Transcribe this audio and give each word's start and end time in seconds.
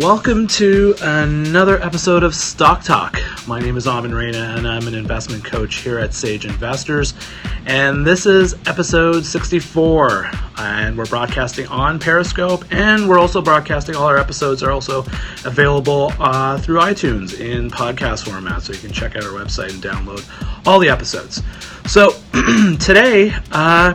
Welcome 0.00 0.46
to 0.48 0.94
another 1.02 1.82
episode 1.82 2.22
of 2.22 2.32
Stock 2.32 2.84
Talk. 2.84 3.18
My 3.48 3.58
name 3.58 3.76
is 3.76 3.88
Avin 3.88 4.14
Reina 4.14 4.54
and 4.56 4.68
I'm 4.68 4.86
an 4.86 4.94
investment 4.94 5.44
coach 5.44 5.80
here 5.80 5.98
at 5.98 6.14
Sage 6.14 6.44
Investors. 6.44 7.14
And 7.66 8.06
this 8.06 8.24
is 8.24 8.54
episode 8.68 9.24
64. 9.24 10.30
And 10.58 10.96
we're 10.96 11.06
broadcasting 11.06 11.66
on 11.66 11.98
Periscope 11.98 12.64
and 12.70 13.08
we're 13.08 13.18
also 13.18 13.42
broadcasting 13.42 13.96
all 13.96 14.06
our 14.06 14.18
episodes 14.18 14.62
are 14.62 14.70
also 14.70 15.00
available 15.44 16.12
uh, 16.20 16.58
through 16.58 16.78
iTunes 16.78 17.40
in 17.40 17.68
podcast 17.68 18.30
format. 18.30 18.62
So 18.62 18.74
you 18.74 18.78
can 18.78 18.92
check 18.92 19.16
out 19.16 19.24
our 19.24 19.32
website 19.32 19.70
and 19.70 19.82
download 19.82 20.24
all 20.64 20.78
the 20.78 20.90
episodes. 20.90 21.42
So 21.86 22.10
today, 22.78 23.34
uh, 23.50 23.94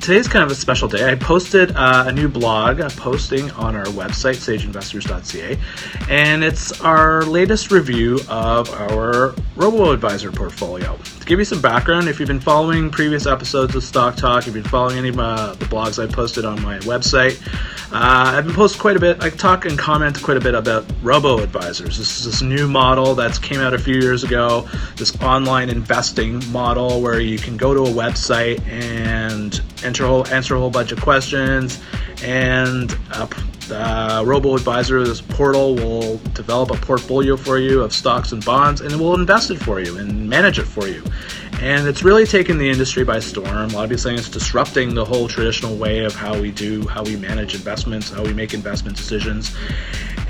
today's 0.00 0.26
kind 0.26 0.42
of 0.42 0.50
a 0.50 0.54
special 0.54 0.88
day. 0.88 1.10
I 1.10 1.14
posted 1.14 1.72
uh, 1.76 2.04
a 2.06 2.12
new 2.12 2.28
blog 2.28 2.80
posting 2.96 3.50
on 3.52 3.76
our 3.76 3.84
website, 3.86 4.36
sageinvestors.ca, 4.36 5.58
and 6.08 6.42
it's 6.42 6.80
our 6.80 7.22
latest 7.22 7.70
review 7.70 8.18
of 8.28 8.70
our 8.72 9.34
Robo 9.56 9.92
Advisor 9.92 10.32
portfolio. 10.32 10.98
Give 11.30 11.38
you 11.38 11.44
some 11.44 11.60
background, 11.60 12.08
if 12.08 12.18
you've 12.18 12.26
been 12.26 12.40
following 12.40 12.90
previous 12.90 13.24
episodes 13.24 13.76
of 13.76 13.84
Stock 13.84 14.16
Talk, 14.16 14.40
if 14.40 14.46
you've 14.46 14.64
been 14.64 14.64
following 14.64 14.98
any 14.98 15.10
of 15.10 15.18
uh, 15.20 15.54
the 15.54 15.64
blogs 15.66 16.02
I 16.02 16.12
posted 16.12 16.44
on 16.44 16.60
my 16.60 16.80
website, 16.80 17.40
uh, 17.92 18.36
I've 18.36 18.46
been 18.46 18.54
posting 18.56 18.80
quite 18.80 18.96
a 18.96 18.98
bit. 18.98 19.22
I 19.22 19.30
talk 19.30 19.64
and 19.64 19.78
comment 19.78 20.20
quite 20.20 20.38
a 20.38 20.40
bit 20.40 20.56
about 20.56 20.86
robo 21.04 21.38
advisors. 21.38 21.98
This 21.98 22.18
is 22.18 22.24
this 22.24 22.42
new 22.42 22.66
model 22.66 23.14
that's 23.14 23.38
came 23.38 23.60
out 23.60 23.74
a 23.74 23.78
few 23.78 23.94
years 23.94 24.24
ago. 24.24 24.68
This 24.96 25.16
online 25.22 25.70
investing 25.70 26.42
model 26.50 27.00
where 27.00 27.20
you 27.20 27.38
can 27.38 27.56
go 27.56 27.74
to 27.74 27.82
a 27.82 27.94
website 27.94 28.60
and 28.66 29.62
enter 29.84 30.06
a 30.06 30.08
whole, 30.08 30.26
answer 30.26 30.56
a 30.56 30.58
whole 30.58 30.70
bunch 30.70 30.90
of 30.90 31.00
questions, 31.00 31.80
and 32.24 32.98
uh, 33.12 33.28
uh, 33.72 34.22
robo 34.26 34.54
advisor, 34.54 35.04
this 35.04 35.20
portal 35.20 35.74
will 35.74 36.18
develop 36.34 36.70
a 36.70 36.74
portfolio 36.74 37.36
for 37.36 37.58
you 37.58 37.82
of 37.82 37.92
stocks 37.92 38.32
and 38.32 38.44
bonds, 38.44 38.80
and 38.80 38.92
it 38.92 38.98
will 38.98 39.14
invest 39.14 39.50
it 39.50 39.58
for 39.58 39.80
you 39.80 39.98
and 39.98 40.28
manage 40.28 40.58
it 40.58 40.64
for 40.64 40.86
you. 40.86 41.04
And 41.60 41.86
it's 41.86 42.02
really 42.02 42.24
taken 42.24 42.56
the 42.56 42.70
industry 42.70 43.04
by 43.04 43.20
storm. 43.20 43.48
A 43.48 43.66
lot 43.74 43.84
of 43.84 43.90
people 43.90 43.98
saying 43.98 44.18
it's 44.18 44.30
disrupting 44.30 44.94
the 44.94 45.04
whole 45.04 45.28
traditional 45.28 45.76
way 45.76 46.04
of 46.04 46.14
how 46.14 46.40
we 46.40 46.50
do, 46.50 46.86
how 46.88 47.02
we 47.02 47.16
manage 47.16 47.54
investments, 47.54 48.10
how 48.10 48.22
we 48.22 48.32
make 48.32 48.54
investment 48.54 48.96
decisions. 48.96 49.54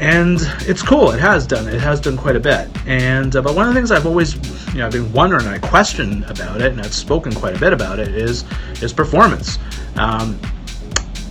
And 0.00 0.38
it's 0.62 0.82
cool. 0.82 1.12
It 1.12 1.20
has 1.20 1.46
done. 1.46 1.68
It 1.68 1.80
has 1.80 2.00
done 2.00 2.16
quite 2.16 2.34
a 2.34 2.40
bit. 2.40 2.68
And 2.86 3.36
uh, 3.36 3.42
but 3.42 3.54
one 3.54 3.68
of 3.68 3.74
the 3.74 3.78
things 3.78 3.90
I've 3.90 4.06
always, 4.06 4.34
you 4.72 4.78
know, 4.78 4.86
I've 4.86 4.92
been 4.92 5.12
wondering, 5.12 5.46
I 5.46 5.58
question 5.58 6.24
about 6.24 6.62
it, 6.62 6.72
and 6.72 6.80
I've 6.80 6.94
spoken 6.94 7.32
quite 7.32 7.54
a 7.54 7.60
bit 7.60 7.72
about 7.72 7.98
it, 8.00 8.08
is 8.08 8.44
is 8.82 8.92
performance. 8.92 9.58
Um, 9.96 10.40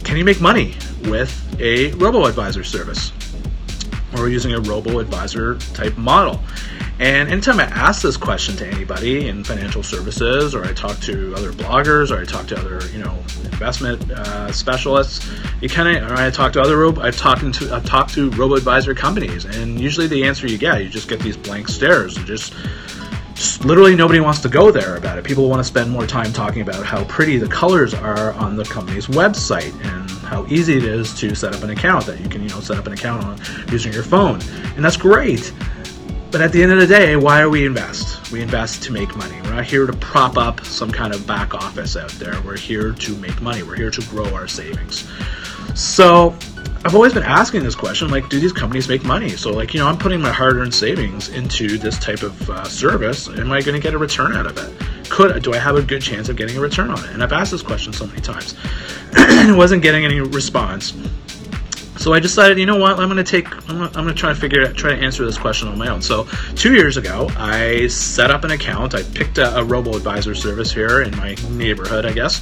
can 0.03 0.17
you 0.17 0.23
make 0.23 0.39
money 0.39 0.75
with 1.08 1.59
a 1.59 1.92
robo 1.94 2.25
advisor 2.25 2.64
service 2.64 3.11
or 4.17 4.30
using 4.30 4.53
a 4.53 4.59
robo 4.61 5.00
advisor 5.00 5.58
type 5.73 5.97
model? 5.97 6.39
And 7.00 7.30
anytime 7.30 7.61
I 7.61 7.64
ask 7.64 8.02
this 8.02 8.17
question 8.17 8.58
to 8.58 8.67
anybody 8.67 9.30
in 9.30 9.45
financial 9.45 9.83
services, 9.83 10.53
or 10.53 10.66
I 10.66 10.73
talk 10.73 11.00
to 11.02 11.33
other 11.33 11.53
bloggers, 11.53 12.11
or 12.11 12.20
I 12.20 12.25
talk 12.25 12.47
to 12.47 12.59
other, 12.59 12.86
you 12.92 13.00
know, 13.00 13.14
investment 13.45 14.11
uh, 14.11 14.52
specialists, 14.52 15.25
you 15.61 15.70
kind 15.70 15.97
of, 15.97 16.11
or 16.11 16.16
I 16.16 16.30
talk 16.30 16.52
to 16.53 16.61
other, 16.61 16.77
robo, 16.77 17.02
I've 17.02 17.16
talked 17.16 17.53
to, 17.53 17.73
I've 17.73 17.86
talked 17.86 18.14
to 18.16 18.30
robo 18.31 18.55
advisor 18.55 18.94
companies, 18.94 19.45
and 19.45 19.80
usually 19.80 20.08
the 20.08 20.25
answer 20.25 20.45
you 20.45 20.58
get, 20.58 20.83
you 20.83 20.89
just 20.89 21.08
get 21.08 21.22
these 21.22 21.38
blank 21.38 21.70
stares, 21.70 22.17
and 22.17 22.25
just, 22.25 22.53
literally 23.64 23.95
nobody 23.95 24.20
wants 24.20 24.42
to 24.42 24.50
go 24.50 24.70
there 24.70 24.97
about 24.97 25.17
it. 25.17 25.23
People 25.23 25.50
want 25.50 25.61
to 25.61 25.64
spend 25.64 25.89
more 25.89 26.05
time 26.05 26.33
talking 26.33 26.61
about 26.61 26.86
how 26.86 27.05
pretty 27.05 27.38
the 27.38 27.47
colors 27.47 27.94
are 27.94 28.33
on 28.33 28.58
the 28.58 28.66
company's 28.66 29.08
website 29.08 29.73
and 29.86 30.09
how 30.30 30.45
easy 30.45 30.77
it 30.77 30.83
is 30.83 31.13
to 31.16 31.33
set 31.33 31.55
up 31.55 31.63
an 31.63 31.72
account 31.72 32.05
that 32.05 32.21
you 32.21 32.30
can, 32.30 32.43
you 32.43 32.49
know, 32.49 32.59
set 32.59 32.77
up 32.77 32.86
an 32.86 32.93
account 32.93 33.23
on 33.23 33.39
using 33.71 33.92
your 33.92 34.03
phone, 34.03 34.39
and 34.76 34.86
that's 34.86 34.95
great. 34.95 35.52
But 36.31 36.42
at 36.42 36.52
the 36.52 36.61
end 36.61 36.71
of 36.71 36.77
the 36.77 36.86
day, 36.86 37.15
why 37.15 37.42
are 37.42 37.49
we 37.49 37.65
invest? 37.65 38.31
We 38.31 38.43
invest 38.43 38.83
to 38.83 38.92
make 38.93 39.15
money. 39.15 39.36
We're 39.42 39.55
not 39.55 39.65
here 39.65 39.87
to 39.87 39.93
prop 39.93 40.37
up 40.37 40.64
some 40.64 40.92
kind 40.92 41.11
of 41.15 41.26
back 41.26 41.55
office 41.55 41.98
out 41.98 42.11
there. 42.11 42.39
We're 42.43 42.58
here 42.58 42.92
to 42.92 43.15
make 43.15 43.42
money. 43.42 43.64
We're 43.64 43.76
here 43.76 43.89
to 43.89 44.02
grow 44.03 44.31
our 44.36 44.48
savings. 44.48 45.09
So 45.73 46.36
I've 46.86 46.93
always 46.93 47.14
been 47.14 47.23
asking 47.23 47.64
this 47.64 47.73
question 47.73 48.09
like, 48.09 48.30
do 48.30 48.39
these 48.39 48.53
companies 48.53 48.87
make 48.87 49.03
money? 49.03 49.30
So, 49.30 49.52
like, 49.52 49.73
you 49.73 49.80
know, 49.80 49.87
I'm 49.87 49.98
putting 49.98 50.21
my 50.21 50.32
hard 50.32 50.58
earned 50.58 50.76
savings 50.76 51.30
into 51.30 51.80
this 51.80 51.98
type 51.98 52.21
of 52.21 52.49
uh, 52.49 52.64
service. 52.65 53.27
Am 53.27 53.52
I 53.52 53.61
going 53.61 53.76
to 53.76 53.82
get 53.82 53.95
a 53.95 53.98
return 53.98 54.36
out 54.36 54.45
of 54.45 54.58
it? 54.59 54.98
Could 55.09 55.42
do 55.43 55.53
I 55.53 55.58
have 55.58 55.75
a 55.75 55.81
good 55.81 56.02
chance 56.02 56.30
of 56.30 56.36
getting 56.36 56.58
a 56.58 56.61
return 56.61 56.89
on 56.89 57.03
it? 57.03 57.09
And 57.11 57.23
I've 57.23 57.33
asked 57.33 57.52
this 57.52 57.64
question 57.64 57.93
so 57.93 58.05
many 58.08 58.21
times 58.21 58.55
and 59.17 59.58
wasn't 59.58 59.81
getting 59.81 60.05
any 60.05 60.20
response. 60.20 60.93
So 61.99 62.14
I 62.14 62.21
decided, 62.21 62.58
you 62.58 62.65
know 62.65 62.77
what, 62.77 62.97
I'm 62.97 63.14
to 63.14 63.25
take, 63.25 63.53
I'm 63.70 63.92
going 63.92 64.08
to 64.08 64.14
try 64.14 64.30
to 64.30 64.39
figure, 64.39 64.65
out, 64.65 64.73
try 64.73 64.95
to 64.95 65.02
answer 65.02 65.25
this 65.25 65.37
question 65.37 65.67
on 65.67 65.77
my 65.77 65.89
own. 65.89 66.02
So 66.02 66.30
two 66.55 66.73
years 66.73 66.95
ago, 66.95 67.30
I 67.36 67.87
set 67.87 68.31
up 68.31 68.45
an 68.45 68.52
account. 68.52 68.95
I 68.95 69.03
picked 69.03 69.37
a, 69.37 69.58
a 69.58 69.64
robo 69.65 69.97
advisor 69.97 70.33
service 70.33 70.71
here 70.71 71.02
in 71.02 71.11
my 71.17 71.36
neighborhood, 71.49 72.05
I 72.05 72.14
guess, 72.14 72.41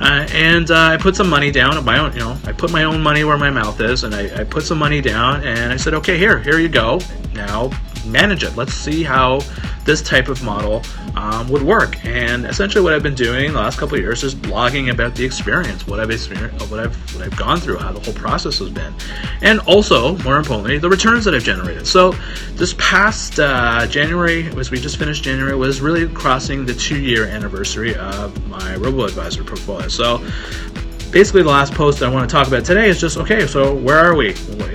uh, 0.00 0.26
and 0.32 0.68
uh, 0.72 0.76
I 0.76 0.96
put 0.96 1.14
some 1.14 1.30
money 1.30 1.52
down 1.52 1.82
my 1.84 1.98
own. 2.00 2.12
You 2.12 2.18
know, 2.18 2.38
I 2.44 2.50
put 2.50 2.72
my 2.72 2.82
own 2.82 3.00
money 3.00 3.22
where 3.22 3.38
my 3.38 3.50
mouth 3.50 3.80
is, 3.80 4.02
and 4.02 4.12
I, 4.12 4.40
I 4.40 4.42
put 4.42 4.64
some 4.64 4.78
money 4.78 5.00
down, 5.00 5.44
and 5.44 5.72
I 5.72 5.76
said, 5.76 5.94
okay, 5.94 6.18
here, 6.18 6.40
here 6.40 6.58
you 6.58 6.68
go. 6.68 6.98
Now 7.34 7.70
manage 8.04 8.42
it. 8.42 8.56
Let's 8.56 8.74
see 8.74 9.04
how 9.04 9.42
this 9.88 10.02
type 10.02 10.28
of 10.28 10.42
model 10.42 10.82
um, 11.16 11.48
would 11.48 11.62
work. 11.62 12.04
And 12.04 12.44
essentially, 12.44 12.84
what 12.84 12.92
I've 12.92 13.02
been 13.02 13.14
doing 13.14 13.54
the 13.54 13.58
last 13.58 13.78
couple 13.78 13.96
of 13.96 14.02
years 14.02 14.22
is 14.22 14.34
blogging 14.34 14.92
about 14.92 15.14
the 15.14 15.24
experience, 15.24 15.86
what 15.86 15.98
I've 15.98 16.10
experienced, 16.10 16.70
what 16.70 16.78
I've 16.78 16.94
what 17.14 17.24
I've 17.24 17.36
gone 17.38 17.58
through, 17.58 17.78
how 17.78 17.92
the 17.92 18.00
whole 18.00 18.12
process 18.12 18.58
has 18.58 18.68
been, 18.68 18.92
and 19.40 19.60
also, 19.60 20.18
more 20.18 20.36
importantly, 20.36 20.76
the 20.76 20.90
returns 20.90 21.24
that 21.24 21.34
I've 21.34 21.42
generated. 21.42 21.86
So, 21.86 22.12
this 22.52 22.74
past 22.76 23.40
uh, 23.40 23.86
January, 23.86 24.48
as 24.58 24.70
we 24.70 24.78
just 24.78 24.98
finished 24.98 25.24
January, 25.24 25.56
was 25.56 25.80
really 25.80 26.06
crossing 26.06 26.66
the 26.66 26.74
two-year 26.74 27.24
anniversary 27.26 27.94
of 27.94 28.46
my 28.46 28.76
Robo 28.76 29.06
Advisor 29.06 29.42
portfolio. 29.42 29.88
So 29.88 30.18
basically 31.10 31.42
the 31.42 31.48
last 31.48 31.74
post 31.74 32.02
I 32.02 32.10
want 32.10 32.28
to 32.28 32.32
talk 32.32 32.46
about 32.48 32.64
today 32.64 32.88
is 32.88 33.00
just 33.00 33.16
okay, 33.16 33.46
so 33.46 33.74
where 33.74 33.98
are 33.98 34.14
we? 34.14 34.34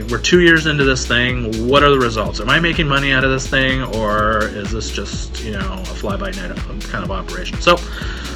We're 0.10 0.22
two 0.22 0.42
years 0.42 0.66
into 0.66 0.84
this 0.84 1.08
thing. 1.08 1.68
What 1.68 1.84
are 1.84 1.90
the 1.90 2.00
results? 2.00 2.40
Am 2.40 2.50
I 2.50 2.60
making 2.60 2.88
money 2.88 3.12
out 3.12 3.24
of 3.24 3.32
this 3.32 3.48
thing, 3.48 3.84
or 3.96 4.46
is 4.46 4.72
this 4.72 4.92
just 4.92 5.44
you 5.44 5.52
know 5.52 5.82
a 5.82 5.86
fly 5.86 6.18
by 6.18 6.32
night 6.32 6.56
kind 6.84 7.04
of 7.04 7.12
operation? 7.12 7.62
So 7.62 7.78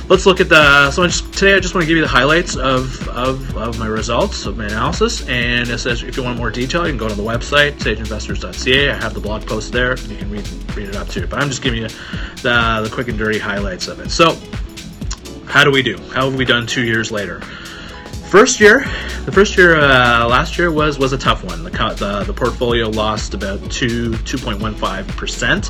let's 0.10 0.26
look 0.26 0.40
at 0.40 0.50
the. 0.50 0.92
So 0.92 1.04
I 1.04 1.08
just, 1.08 1.34
today 1.34 1.56
I 1.56 1.60
just 1.60 1.74
want 1.74 1.84
to 1.84 1.88
give 1.88 1.98
you 1.98 2.04
the 2.04 2.10
highlights 2.10 2.56
of, 2.56 3.08
of, 3.10 3.58
of 3.58 3.80
my 3.80 3.88
results 3.88 4.46
of 4.46 4.58
my 4.58 4.66
analysis, 4.66 5.28
and 5.28 5.70
it 5.70 5.78
says 5.80 6.04
if 6.04 6.18
you 6.18 6.24
want 6.24 6.38
more 6.38 6.52
detail, 6.52 6.86
you 6.86 6.92
can 6.92 6.98
go 6.98 7.10
to 7.10 7.16
the 7.16 7.24
website 7.24 7.74
sageinvestors.ca. 7.74 8.90
I 8.90 8.96
have 8.96 9.14
the 9.14 9.20
blog 9.20 9.46
post 9.46 9.72
there. 9.72 9.98
You 9.98 10.18
can 10.18 10.30
read 10.30 10.48
read 10.76 10.90
it 10.90 10.96
up 10.96 11.10
too. 11.10 11.28
But 11.28 11.40
I'm 11.42 11.50
just 11.50 11.62
giving 11.62 11.82
you 11.82 11.88
the 11.88 12.82
the 12.84 12.90
quick 12.92 13.08
and 13.08 13.18
dirty 13.18 13.40
highlights 13.40 13.88
of 13.88 14.00
it. 14.00 14.12
So 14.12 14.38
how 15.48 15.64
do 15.64 15.72
we 15.72 15.82
do? 15.82 15.98
How 16.12 16.30
have 16.30 16.36
we 16.36 16.46
done 16.46 16.68
two 16.68 16.84
years 16.84 17.12
later? 17.12 17.42
First 18.30 18.60
year, 18.60 18.80
the 19.24 19.32
first 19.32 19.58
year 19.58 19.78
uh, 19.78 20.28
last 20.28 20.58
year 20.58 20.70
was 20.70 21.00
was 21.00 21.14
a 21.14 21.18
tough 21.18 21.46
one. 21.46 21.64
The, 21.64 21.70
the, 21.70 22.26
the 22.26 22.34
portfolio 22.34 22.90
lost 22.90 23.34
about 23.34 23.72
two 23.72 24.18
two 24.20 24.38
point 24.38 24.62
one 24.62 24.76
five 24.76 25.08
percent. 25.08 25.70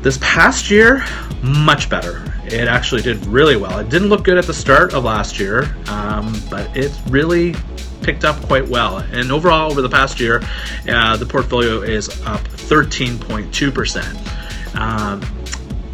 This 0.00 0.18
past 0.22 0.70
year, 0.70 1.04
much 1.42 1.90
better. 1.90 2.24
It 2.46 2.66
actually 2.66 3.02
did 3.02 3.26
really 3.26 3.56
well. 3.56 3.78
It 3.78 3.90
didn't 3.90 4.08
look 4.08 4.24
good 4.24 4.38
at 4.38 4.46
the 4.46 4.54
start 4.54 4.94
of 4.94 5.04
last 5.04 5.38
year, 5.38 5.76
um, 5.88 6.34
but 6.48 6.74
it 6.74 6.98
really 7.10 7.54
picked 8.00 8.24
up 8.24 8.40
quite 8.46 8.66
well. 8.66 8.96
And 8.98 9.30
overall, 9.30 9.70
over 9.70 9.82
the 9.82 9.90
past 9.90 10.18
year, 10.18 10.42
uh, 10.88 11.18
the 11.18 11.26
portfolio 11.26 11.82
is 11.82 12.08
up 12.22 12.40
13.2%. 12.40 14.76
Um, 14.76 15.20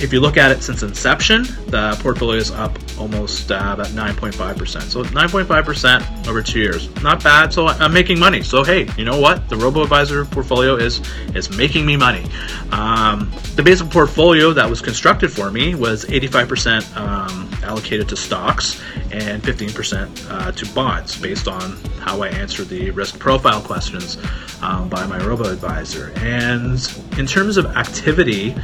if 0.00 0.12
you 0.12 0.20
look 0.20 0.36
at 0.36 0.50
it 0.50 0.62
since 0.62 0.82
inception, 0.82 1.42
the 1.66 1.96
portfolio 2.00 2.38
is 2.38 2.50
up 2.50 2.78
almost 2.98 3.50
uh, 3.50 3.70
about 3.74 3.88
9.5%. 3.88 4.82
So 4.82 5.02
9.5% 5.02 6.28
over 6.28 6.42
two 6.42 6.60
years, 6.60 6.88
not 7.02 7.22
bad. 7.22 7.52
So 7.52 7.66
I'm 7.66 7.92
making 7.92 8.18
money. 8.18 8.42
So 8.42 8.62
hey, 8.62 8.88
you 8.96 9.04
know 9.04 9.18
what? 9.20 9.48
The 9.48 9.56
robo 9.56 9.82
advisor 9.82 10.24
portfolio 10.24 10.76
is 10.76 11.00
is 11.34 11.50
making 11.56 11.84
me 11.86 11.96
money. 11.96 12.24
Um, 12.70 13.32
the 13.56 13.62
basic 13.62 13.90
portfolio 13.90 14.52
that 14.52 14.68
was 14.68 14.80
constructed 14.80 15.32
for 15.32 15.50
me 15.50 15.74
was 15.74 16.04
85% 16.04 16.96
um, 16.96 17.50
allocated 17.62 18.08
to 18.08 18.16
stocks 18.16 18.80
and 19.10 19.42
15% 19.42 20.30
uh, 20.30 20.52
to 20.52 20.74
bonds, 20.74 21.20
based 21.20 21.48
on 21.48 21.72
how 22.00 22.22
I 22.22 22.28
answered 22.28 22.68
the 22.68 22.90
risk 22.90 23.18
profile 23.18 23.60
questions 23.60 24.18
um, 24.62 24.88
by 24.88 25.06
my 25.06 25.18
robo 25.18 25.50
advisor. 25.50 26.12
And 26.16 26.78
in 27.18 27.26
terms 27.26 27.56
of 27.56 27.66
activity, 27.76 28.54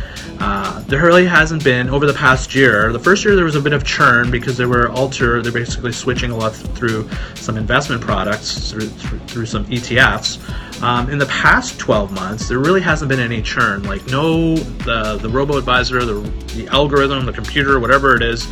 uh, 0.40 0.80
there 0.82 1.02
really 1.02 1.26
hasn't 1.26 1.62
been 1.64 1.88
over 1.88 2.06
the 2.06 2.14
past 2.14 2.54
year. 2.54 2.92
The 2.92 2.98
first 2.98 3.24
year 3.24 3.36
there 3.36 3.44
was 3.44 3.56
a 3.56 3.60
bit 3.60 3.72
of 3.72 3.84
churn 3.84 4.30
because 4.30 4.56
they 4.56 4.66
were 4.66 4.90
alter. 4.90 5.42
They're 5.42 5.52
basically 5.52 5.92
switching 5.92 6.30
a 6.30 6.36
lot 6.36 6.54
through 6.54 7.08
some 7.34 7.56
investment 7.56 8.02
products 8.02 8.70
through 8.70 8.88
through, 8.88 9.18
through 9.20 9.46
some 9.46 9.64
ETFs. 9.66 10.38
Um, 10.84 11.08
in 11.08 11.16
the 11.16 11.26
past 11.26 11.78
12 11.78 12.12
months, 12.12 12.46
there 12.46 12.58
really 12.58 12.82
hasn't 12.82 13.08
been 13.08 13.18
any 13.18 13.40
churn. 13.40 13.84
Like 13.84 14.06
no, 14.08 14.54
the 14.56 15.16
the 15.16 15.30
robo 15.30 15.56
advisor, 15.56 16.04
the, 16.04 16.20
the 16.54 16.68
algorithm, 16.68 17.24
the 17.24 17.32
computer, 17.32 17.80
whatever 17.80 18.14
it 18.14 18.22
is 18.22 18.46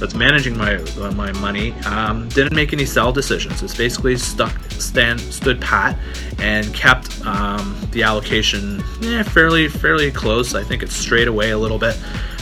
that's 0.00 0.14
managing 0.14 0.58
my 0.58 0.74
uh, 0.74 1.12
my 1.12 1.30
money 1.34 1.72
um, 1.84 2.28
didn't 2.30 2.56
make 2.56 2.72
any 2.72 2.84
sell 2.84 3.12
decisions. 3.12 3.62
It's 3.62 3.76
basically 3.76 4.16
stuck 4.16 4.52
stand 4.72 5.20
stood 5.20 5.60
pat 5.60 5.96
and 6.40 6.74
kept 6.74 7.24
um, 7.24 7.78
the 7.92 8.02
allocation 8.02 8.82
eh, 9.04 9.22
fairly 9.22 9.68
fairly 9.68 10.10
close. 10.10 10.56
I 10.56 10.64
think 10.64 10.82
it's 10.82 10.96
straight 10.96 11.28
away 11.28 11.50
a 11.50 11.58
little 11.58 11.78
bit 11.78 11.96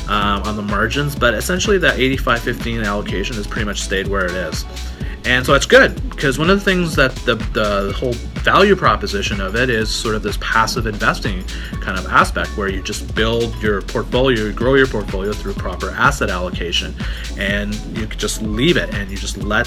um, 0.08 0.43
on 0.44 0.56
the 0.56 0.62
margins, 0.62 1.14
but 1.14 1.35
essentially 1.35 1.76
that 1.79 1.99
85-15 1.99 2.82
allocation 2.85 3.37
has 3.37 3.46
pretty 3.46 3.67
much 3.67 3.82
stayed 3.82 4.08
where 4.08 4.25
it 4.25 4.32
is. 4.32 4.64
And 5.26 5.44
so 5.44 5.52
that's 5.52 5.67
good 5.67 5.94
because 6.11 6.38
one 6.38 6.49
of 6.49 6.58
the 6.58 6.64
things 6.64 6.94
that 6.96 7.14
the, 7.17 7.37
the 7.52 7.93
whole 7.93 8.14
value 8.44 8.76
proposition 8.76 9.41
of 9.41 9.56
it 9.56 9.70
is 9.70 9.88
sort 9.88 10.14
of 10.14 10.23
this 10.23 10.37
passive 10.41 10.87
investing 10.87 11.43
kind 11.81 11.99
of 11.99 12.06
aspect 12.06 12.50
where 12.58 12.69
you 12.69 12.82
just 12.82 13.14
build 13.14 13.55
your 13.62 13.81
portfolio, 13.81 14.44
you 14.44 14.52
grow 14.52 14.75
your 14.75 14.87
portfolio 14.87 15.32
through 15.32 15.55
proper 15.55 15.91
asset 15.91 16.29
allocation, 16.29 16.94
and 17.38 17.75
you 17.96 18.06
just 18.06 18.43
leave 18.43 18.76
it 18.76 18.93
and 18.94 19.11
you 19.11 19.17
just 19.17 19.38
let 19.38 19.67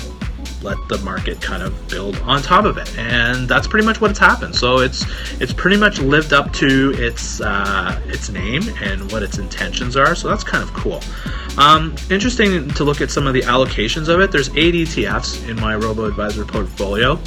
let 0.64 0.78
the 0.90 0.98
market 1.00 1.40
kind 1.40 1.62
of 1.62 1.88
build 1.88 2.18
on 2.22 2.42
top 2.42 2.66
of 2.66 2.78
it. 2.78 2.98
And 2.98 3.48
that's 3.48 3.68
pretty 3.68 3.86
much 3.86 4.00
what's 4.00 4.20
happened. 4.20 4.56
So 4.56 4.80
it's 4.80 5.06
it's 5.42 5.54
pretty 5.54 5.78
much 5.78 6.00
lived 6.00 6.32
up 6.32 6.54
to 6.54 6.94
its 6.98 7.42
uh, 7.42 8.00
its 8.06 8.30
name 8.30 8.62
and 8.82 9.12
what 9.12 9.24
its 9.24 9.40
intentions 9.40 9.98
are. 9.98 10.14
So 10.14 10.28
that's 10.28 10.44
kind 10.44 10.64
of 10.64 10.72
cool. 10.74 11.02
Um, 11.58 11.96
interesting 12.12 12.70
to 12.70 12.84
look 12.84 13.02
at 13.02 13.10
some 13.10 13.26
of 13.26 13.34
the 13.34 13.42
allocations 13.42 14.08
of 14.08 14.20
it. 14.20 14.32
There's 14.32 14.50
eight 14.56 14.76
etfs 14.76 15.48
in 15.50 15.56
my 15.56 15.76
robo 15.76 16.06
advisor 16.06 16.46
portfolio 16.46 17.20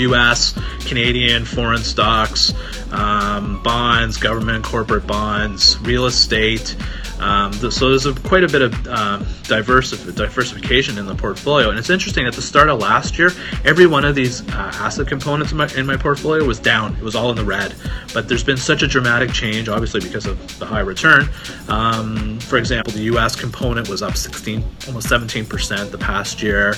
US, 0.00 0.54
Canadian, 0.86 1.44
foreign 1.44 1.82
stocks, 1.82 2.52
um, 2.92 3.62
bonds, 3.62 4.16
government, 4.16 4.64
corporate 4.64 5.06
bonds, 5.06 5.78
real 5.80 6.06
estate, 6.06 6.76
um, 7.20 7.52
so 7.52 7.90
there's 7.90 8.06
a, 8.06 8.14
quite 8.14 8.44
a 8.44 8.48
bit 8.48 8.62
of 8.62 8.72
um, 8.88 9.24
diversif- 9.44 10.14
diversification 10.14 10.98
in 10.98 11.06
the 11.06 11.14
portfolio, 11.14 11.68
and 11.68 11.78
it's 11.78 11.90
interesting. 11.90 12.26
At 12.26 12.34
the 12.34 12.42
start 12.42 12.68
of 12.68 12.80
last 12.80 13.18
year, 13.18 13.30
every 13.64 13.86
one 13.86 14.04
of 14.04 14.14
these 14.14 14.46
uh, 14.48 14.72
asset 14.74 15.06
components 15.06 15.52
in 15.52 15.58
my, 15.58 15.68
in 15.76 15.86
my 15.86 15.96
portfolio 15.96 16.44
was 16.44 16.58
down. 16.58 16.96
It 16.96 17.02
was 17.02 17.14
all 17.14 17.30
in 17.30 17.36
the 17.36 17.44
red. 17.44 17.74
But 18.14 18.28
there's 18.28 18.42
been 18.42 18.56
such 18.56 18.82
a 18.82 18.86
dramatic 18.86 19.32
change, 19.32 19.68
obviously 19.68 20.00
because 20.00 20.26
of 20.26 20.58
the 20.58 20.66
high 20.66 20.80
return. 20.80 21.28
Um, 21.68 22.40
for 22.40 22.56
example, 22.56 22.92
the 22.92 23.02
U.S. 23.02 23.36
component 23.36 23.88
was 23.88 24.02
up 24.02 24.16
16, 24.16 24.64
almost 24.88 25.08
17 25.08 25.44
percent 25.46 25.92
the 25.92 25.98
past 25.98 26.42
year. 26.42 26.74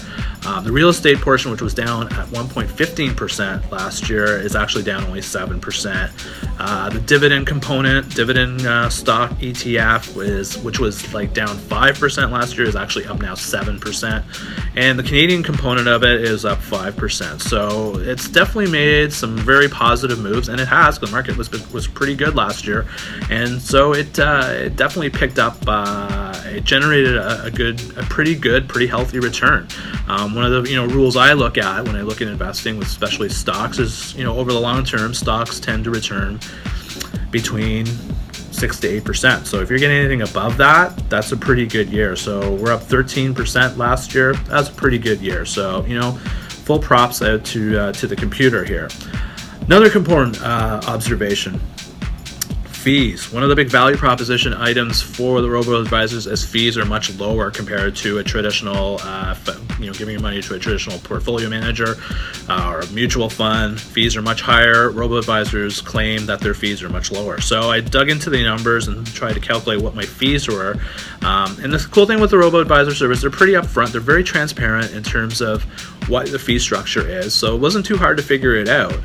Um, 0.46 0.64
the 0.64 0.72
real 0.72 0.88
estate 0.88 1.20
portion, 1.20 1.50
which 1.50 1.62
was 1.62 1.74
down 1.74 2.12
at 2.12 2.26
1.15 2.28 3.16
percent 3.16 3.70
last 3.70 4.08
year, 4.08 4.40
is 4.40 4.56
actually 4.56 4.84
down 4.84 5.04
only 5.04 5.22
seven 5.22 5.60
percent. 5.60 6.12
Uh, 6.58 6.90
the 6.90 7.00
dividend 7.00 7.46
component, 7.46 8.14
dividend 8.14 8.66
uh, 8.66 8.88
stock 8.90 9.30
ETF 9.32 10.14
is 10.32 10.58
which 10.58 10.78
was 10.78 11.12
like 11.14 11.34
down 11.34 11.56
5% 11.56 12.30
last 12.30 12.56
year 12.56 12.66
is 12.66 12.76
actually 12.76 13.06
up 13.06 13.20
now 13.20 13.34
7% 13.34 14.24
and 14.76 14.98
the 14.98 15.02
Canadian 15.02 15.42
component 15.42 15.88
of 15.88 16.02
it 16.02 16.22
is 16.22 16.44
up 16.44 16.58
5% 16.58 17.40
so 17.40 17.98
it's 17.98 18.28
definitely 18.28 18.70
made 18.70 19.12
some 19.12 19.36
very 19.36 19.68
positive 19.68 20.18
moves 20.18 20.48
and 20.48 20.60
it 20.60 20.68
has 20.68 20.98
the 20.98 21.06
market 21.08 21.36
was 21.36 21.50
was 21.72 21.86
pretty 21.86 22.14
good 22.14 22.34
last 22.34 22.66
year. 22.66 22.86
And 23.30 23.60
so 23.60 23.92
it, 23.92 24.18
uh, 24.18 24.48
it 24.52 24.76
definitely 24.76 25.10
picked 25.10 25.38
up 25.38 25.56
uh, 25.66 26.40
it 26.46 26.64
generated 26.64 27.16
a, 27.16 27.44
a, 27.44 27.50
good 27.50 27.80
a 27.96 28.02
pretty 28.04 28.34
good 28.34 28.68
pretty 28.68 28.86
healthy 28.86 29.18
return. 29.18 29.68
Um, 30.08 30.34
one 30.34 30.44
of 30.44 30.64
the 30.64 30.70
you 30.70 30.76
know 30.76 30.86
rules 30.86 31.16
I 31.16 31.32
look 31.32 31.58
at 31.58 31.84
when 31.84 31.96
I 31.96 32.02
look 32.02 32.20
at 32.20 32.28
investing 32.28 32.78
with 32.78 32.88
especially 32.88 33.28
stocks 33.28 33.78
is 33.78 34.14
you 34.14 34.24
know 34.24 34.36
over 34.36 34.52
the 34.52 34.60
long 34.60 34.84
term 34.84 35.14
stocks 35.14 35.60
tend 35.60 35.84
to 35.84 35.90
return 35.90 36.40
between 37.30 37.86
six 38.52 38.78
to 38.80 38.88
eight 38.88 39.04
percent. 39.04 39.46
So 39.46 39.60
if 39.60 39.70
you're 39.70 39.78
getting 39.78 39.96
anything 39.96 40.22
above 40.22 40.56
that, 40.58 40.96
that's 41.10 41.32
a 41.32 41.36
pretty 41.36 41.66
good 41.66 41.90
year. 41.90 42.16
So 42.16 42.54
we're 42.54 42.72
up 42.72 42.82
13 42.82 43.34
percent 43.34 43.78
last 43.78 44.14
year. 44.14 44.34
That's 44.34 44.68
a 44.68 44.72
pretty 44.72 44.98
good 44.98 45.20
year. 45.20 45.44
So 45.44 45.84
you 45.86 45.98
know, 45.98 46.12
full 46.48 46.78
props 46.78 47.22
out 47.22 47.44
to 47.46 47.78
uh, 47.78 47.92
to 47.92 48.06
the 48.06 48.16
computer 48.16 48.64
here. 48.64 48.88
Another 49.62 49.90
important 49.92 50.40
uh, 50.42 50.80
observation 50.86 51.60
fees. 52.82 53.32
One 53.32 53.44
of 53.44 53.48
the 53.48 53.54
big 53.54 53.68
value 53.68 53.96
proposition 53.96 54.52
items 54.52 55.00
for 55.00 55.40
the 55.40 55.48
robo 55.48 55.80
advisors 55.80 56.26
is 56.26 56.44
fees 56.44 56.76
are 56.76 56.84
much 56.84 57.16
lower 57.16 57.48
compared 57.48 57.94
to 57.96 58.18
a 58.18 58.24
traditional, 58.24 58.98
uh, 59.02 59.36
you 59.78 59.86
know, 59.86 59.92
giving 59.92 60.14
your 60.14 60.20
money 60.20 60.42
to 60.42 60.54
a 60.54 60.58
traditional 60.58 60.98
portfolio 60.98 61.48
manager 61.48 61.94
uh, 62.48 62.72
or 62.74 62.80
a 62.80 62.86
mutual 62.88 63.30
fund. 63.30 63.80
Fees 63.80 64.16
are 64.16 64.22
much 64.22 64.40
higher. 64.40 64.90
Robo 64.90 65.16
advisors 65.16 65.80
claim 65.80 66.26
that 66.26 66.40
their 66.40 66.54
fees 66.54 66.82
are 66.82 66.88
much 66.88 67.12
lower. 67.12 67.40
So 67.40 67.70
I 67.70 67.80
dug 67.80 68.10
into 68.10 68.30
the 68.30 68.42
numbers 68.42 68.88
and 68.88 69.06
tried 69.06 69.34
to 69.34 69.40
calculate 69.40 69.80
what 69.80 69.94
my 69.94 70.04
fees 70.04 70.48
were. 70.48 70.74
Um, 71.22 71.56
and 71.62 71.72
the 71.72 71.78
cool 71.92 72.06
thing 72.06 72.20
with 72.20 72.32
the 72.32 72.38
robo 72.38 72.58
advisor 72.58 72.92
service, 72.92 73.20
they're 73.20 73.30
pretty 73.30 73.52
upfront. 73.52 73.92
They're 73.92 74.00
very 74.00 74.24
transparent 74.24 74.92
in 74.92 75.04
terms 75.04 75.40
of 75.40 75.64
what 76.08 76.30
the 76.30 76.38
fee 76.38 76.58
structure 76.58 77.06
is. 77.06 77.34
So 77.34 77.54
it 77.54 77.58
wasn't 77.58 77.86
too 77.86 77.96
hard 77.96 78.16
to 78.16 78.22
figure 78.22 78.54
it 78.54 78.68
out. 78.68 78.96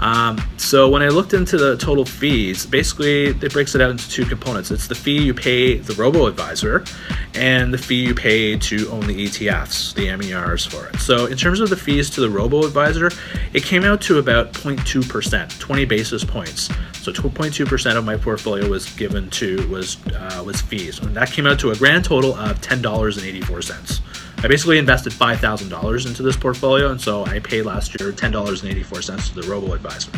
Um, 0.00 0.40
so 0.56 0.88
when 0.88 1.02
I 1.02 1.08
looked 1.08 1.34
into 1.34 1.56
the 1.56 1.76
total 1.76 2.04
fees, 2.04 2.66
basically 2.66 3.26
it 3.26 3.52
breaks 3.52 3.74
it 3.74 3.80
out 3.80 3.90
into 3.90 4.08
two 4.08 4.24
components. 4.24 4.70
It's 4.70 4.86
the 4.86 4.94
fee 4.94 5.22
you 5.22 5.34
pay 5.34 5.76
the 5.76 5.94
robo 5.94 6.26
advisor 6.26 6.84
and 7.34 7.72
the 7.72 7.78
fee 7.78 8.02
you 8.04 8.14
pay 8.14 8.56
to 8.56 8.90
own 8.90 9.06
the 9.06 9.26
ETFs, 9.26 9.94
the 9.94 10.14
MERs 10.16 10.66
for 10.66 10.86
it. 10.86 10.96
So 10.98 11.26
in 11.26 11.36
terms 11.36 11.60
of 11.60 11.70
the 11.70 11.76
fees 11.76 12.10
to 12.10 12.20
the 12.20 12.30
robo 12.30 12.64
advisor, 12.66 13.10
it 13.52 13.64
came 13.64 13.84
out 13.84 14.00
to 14.02 14.18
about 14.18 14.52
0.2%, 14.52 15.58
20 15.58 15.84
basis 15.84 16.24
points. 16.24 16.68
So 17.04 17.12
2.2% 17.12 17.96
of 17.96 18.04
my 18.04 18.16
portfolio 18.16 18.68
was 18.68 18.88
given 18.94 19.28
to 19.30 19.68
was 19.68 19.98
uh, 20.14 20.42
was 20.44 20.60
fees, 20.62 20.98
and 21.00 21.14
that 21.14 21.30
came 21.30 21.46
out 21.46 21.58
to 21.60 21.70
a 21.70 21.76
grand 21.76 22.04
total 22.04 22.34
of 22.34 22.60
ten 22.62 22.80
dollars 22.80 23.18
and 23.18 23.26
eighty 23.26 23.42
four 23.42 23.60
cents. 23.60 24.00
I 24.44 24.46
basically 24.46 24.76
invested 24.76 25.14
five 25.14 25.40
thousand 25.40 25.70
dollars 25.70 26.04
into 26.04 26.22
this 26.22 26.36
portfolio, 26.36 26.90
and 26.90 27.00
so 27.00 27.24
I 27.24 27.38
paid 27.38 27.62
last 27.62 27.98
year 27.98 28.12
ten 28.12 28.30
dollars 28.30 28.62
and 28.62 28.70
eighty 28.70 28.82
four 28.82 29.00
cents 29.00 29.30
to 29.30 29.40
the 29.40 29.48
robo 29.48 29.72
advisor. 29.72 30.10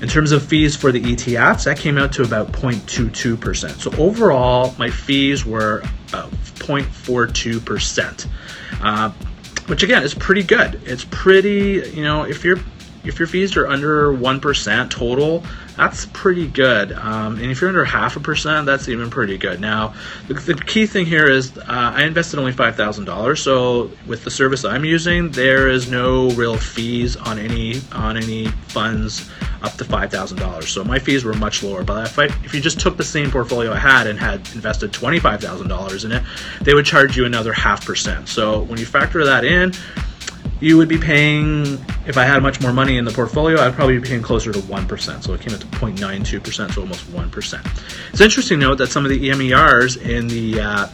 In 0.00 0.08
terms 0.08 0.30
of 0.30 0.44
fees 0.44 0.76
for 0.76 0.92
the 0.92 1.00
ETFs, 1.00 1.64
that 1.64 1.76
came 1.76 1.98
out 1.98 2.12
to 2.14 2.22
about 2.22 2.50
0.22%. 2.50 3.70
So 3.70 3.92
overall, 4.02 4.74
my 4.76 4.90
fees 4.90 5.46
were 5.46 5.84
about 6.08 6.32
0.42%, 6.32 8.26
uh, 8.80 9.10
which 9.66 9.84
again 9.84 10.02
is 10.02 10.12
pretty 10.12 10.42
good. 10.42 10.80
It's 10.84 11.04
pretty, 11.04 11.88
you 11.94 12.02
know, 12.02 12.24
if 12.24 12.44
your 12.44 12.58
if 13.04 13.18
your 13.18 13.26
fees 13.26 13.56
are 13.56 13.66
under 13.66 14.12
one 14.12 14.40
percent 14.40 14.92
total, 14.92 15.44
that's 15.76 16.06
pretty 16.06 16.46
good. 16.46 16.92
Um, 16.92 17.38
and 17.38 17.50
if 17.50 17.60
you're 17.60 17.68
under 17.68 17.84
half 17.84 18.16
a 18.16 18.20
percent, 18.20 18.66
that's 18.66 18.88
even 18.88 19.10
pretty 19.10 19.38
good. 19.38 19.60
Now, 19.60 19.94
the, 20.28 20.34
the 20.34 20.54
key 20.54 20.86
thing 20.86 21.06
here 21.06 21.26
is 21.26 21.56
uh, 21.56 21.64
I 21.66 22.04
invested 22.04 22.38
only 22.38 22.52
five 22.52 22.76
thousand 22.76 23.06
dollars. 23.06 23.42
So 23.42 23.90
with 24.06 24.24
the 24.24 24.30
service 24.30 24.64
I'm 24.64 24.84
using, 24.84 25.30
there 25.30 25.68
is 25.68 25.90
no 25.90 26.30
real 26.30 26.56
fees 26.56 27.16
on 27.16 27.38
any 27.38 27.80
on 27.92 28.16
any 28.16 28.48
funds 28.48 29.30
up 29.62 29.72
to 29.74 29.84
five 29.84 30.10
thousand 30.10 30.38
dollars. 30.38 30.68
So 30.68 30.84
my 30.84 30.98
fees 30.98 31.24
were 31.24 31.34
much 31.34 31.62
lower. 31.62 31.82
But 31.82 32.06
if 32.06 32.18
I 32.18 32.24
if 32.44 32.54
you 32.54 32.60
just 32.60 32.78
took 32.78 32.96
the 32.96 33.04
same 33.04 33.30
portfolio 33.30 33.72
I 33.72 33.78
had 33.78 34.06
and 34.06 34.18
had 34.18 34.46
invested 34.54 34.92
twenty 34.92 35.20
five 35.20 35.40
thousand 35.40 35.68
dollars 35.68 36.04
in 36.04 36.12
it, 36.12 36.22
they 36.60 36.74
would 36.74 36.84
charge 36.84 37.16
you 37.16 37.24
another 37.24 37.52
half 37.52 37.86
percent. 37.86 38.28
So 38.28 38.60
when 38.64 38.78
you 38.78 38.86
factor 38.86 39.24
that 39.24 39.44
in 39.44 39.72
you 40.62 40.76
would 40.76 40.88
be 40.88 40.96
paying, 40.96 41.64
if 42.06 42.16
I 42.16 42.24
had 42.24 42.40
much 42.40 42.60
more 42.60 42.72
money 42.72 42.96
in 42.96 43.04
the 43.04 43.10
portfolio, 43.10 43.60
I'd 43.60 43.74
probably 43.74 43.98
be 43.98 44.06
paying 44.06 44.22
closer 44.22 44.52
to 44.52 44.60
1%. 44.60 45.22
So 45.22 45.34
it 45.34 45.40
came 45.40 45.52
up 45.52 45.60
to 45.60 45.66
0.92%, 45.66 46.72
so 46.72 46.80
almost 46.80 47.04
1%. 47.10 47.82
It's 48.12 48.20
interesting 48.20 48.60
to 48.60 48.66
note 48.68 48.78
that 48.78 48.86
some 48.86 49.04
of 49.04 49.10
the 49.10 49.34
MERs 49.34 49.96
in 49.96 50.28
the 50.28 50.60
uh, 50.60 50.88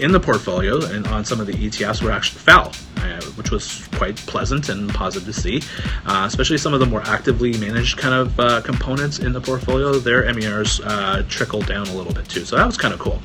in 0.00 0.10
the 0.10 0.18
portfolio 0.18 0.84
and 0.86 1.06
on 1.08 1.24
some 1.24 1.38
of 1.38 1.46
the 1.46 1.52
ETFs 1.52 2.02
were 2.02 2.10
actually 2.10 2.40
fell, 2.40 2.72
uh, 2.96 3.20
which 3.36 3.52
was 3.52 3.86
quite 3.92 4.16
pleasant 4.16 4.68
and 4.68 4.92
positive 4.92 5.26
to 5.26 5.32
see. 5.32 5.62
Uh, 6.06 6.24
especially 6.26 6.58
some 6.58 6.74
of 6.74 6.80
the 6.80 6.86
more 6.86 7.02
actively 7.02 7.56
managed 7.58 7.98
kind 7.98 8.14
of 8.14 8.40
uh, 8.40 8.60
components 8.62 9.20
in 9.20 9.32
the 9.32 9.40
portfolio, 9.40 9.92
their 9.92 10.24
MERs 10.34 10.80
uh, 10.80 11.22
trickled 11.28 11.66
down 11.66 11.86
a 11.86 11.94
little 11.94 12.12
bit 12.12 12.28
too. 12.28 12.44
So 12.44 12.56
that 12.56 12.66
was 12.66 12.76
kind 12.76 12.92
of 12.92 12.98
cool. 12.98 13.22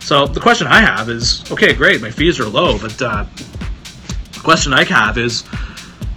So 0.00 0.26
the 0.26 0.40
question 0.40 0.66
I 0.66 0.80
have 0.80 1.08
is, 1.08 1.48
okay, 1.52 1.72
great, 1.74 2.00
my 2.00 2.10
fees 2.10 2.40
are 2.40 2.48
low, 2.48 2.78
but 2.78 3.00
uh, 3.00 3.26
question 4.46 4.72
I 4.72 4.84
have 4.84 5.18
is 5.18 5.42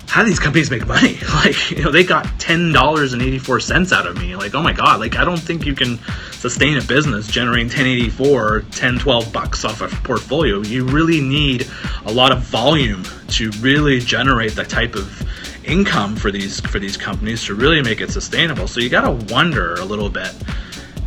how 0.08 0.22
do 0.22 0.30
these 0.30 0.38
companies 0.38 0.70
make 0.70 0.86
money? 0.86 1.18
Like, 1.40 1.72
you 1.72 1.84
know, 1.84 1.90
they 1.90 2.04
got 2.04 2.28
ten 2.40 2.72
dollars 2.72 3.14
and 3.14 3.24
eighty 3.24 3.40
four 3.40 3.60
cents 3.60 3.92
out 3.92 4.06
of 4.06 4.18
me. 4.18 4.36
Like, 4.36 4.54
oh 4.54 4.62
my 4.62 4.72
god, 4.72 5.00
like 5.00 5.16
I 5.16 5.26
don't 5.26 5.40
think 5.40 5.66
you 5.66 5.74
can 5.74 5.98
sustain 6.34 6.78
a 6.78 6.82
business 6.84 7.26
generating 7.28 7.68
1084, 7.68 8.66
10, 8.72 9.00
12 9.00 9.34
bucks 9.34 9.66
off 9.66 9.82
a 9.82 9.88
portfolio. 9.88 10.62
You 10.62 10.86
really 10.86 11.22
need 11.22 11.68
a 12.06 12.12
lot 12.12 12.32
of 12.32 12.42
volume 12.42 13.04
to 13.30 13.50
really 13.62 14.00
generate 14.00 14.56
the 14.56 14.64
type 14.64 14.94
of 14.96 15.08
income 15.66 16.16
for 16.16 16.30
these 16.30 16.60
for 16.60 16.78
these 16.78 16.98
companies 16.98 17.44
to 17.46 17.56
really 17.56 17.82
make 17.82 18.00
it 18.00 18.12
sustainable. 18.12 18.68
So 18.68 18.80
you 18.80 18.90
gotta 18.90 19.12
wonder 19.34 19.74
a 19.74 19.86
little 19.86 20.10
bit 20.10 20.36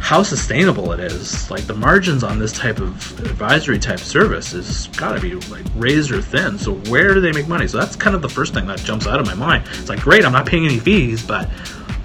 how 0.03 0.21
sustainable 0.25 0.91
it 0.91 0.99
is. 0.99 1.49
Like 1.49 1.63
the 1.63 1.75
margins 1.75 2.25
on 2.25 2.41
this 2.41 2.53
type 2.53 2.81
of 2.81 3.21
advisory 3.21 3.79
type 3.79 4.01
service 4.01 4.53
is 4.53 4.89
got 4.89 5.13
to 5.13 5.21
be 5.21 5.35
like 5.49 5.65
razor 5.77 6.21
thin. 6.21 6.59
So 6.59 6.75
where 6.91 7.15
do 7.15 7.21
they 7.21 7.31
make 7.31 7.47
money? 7.47 7.69
So 7.69 7.79
that's 7.79 7.95
kind 7.95 8.17
of 8.17 8.21
the 8.21 8.29
first 8.29 8.53
thing 8.53 8.67
that 8.67 8.81
jumps 8.81 9.07
out 9.07 9.21
of 9.21 9.27
my 9.27 9.35
mind. 9.35 9.65
It's 9.75 9.89
like 9.89 10.01
great, 10.01 10.25
I'm 10.25 10.33
not 10.33 10.45
paying 10.45 10.67
any 10.67 10.81
fees, 10.81 11.25
but 11.25 11.49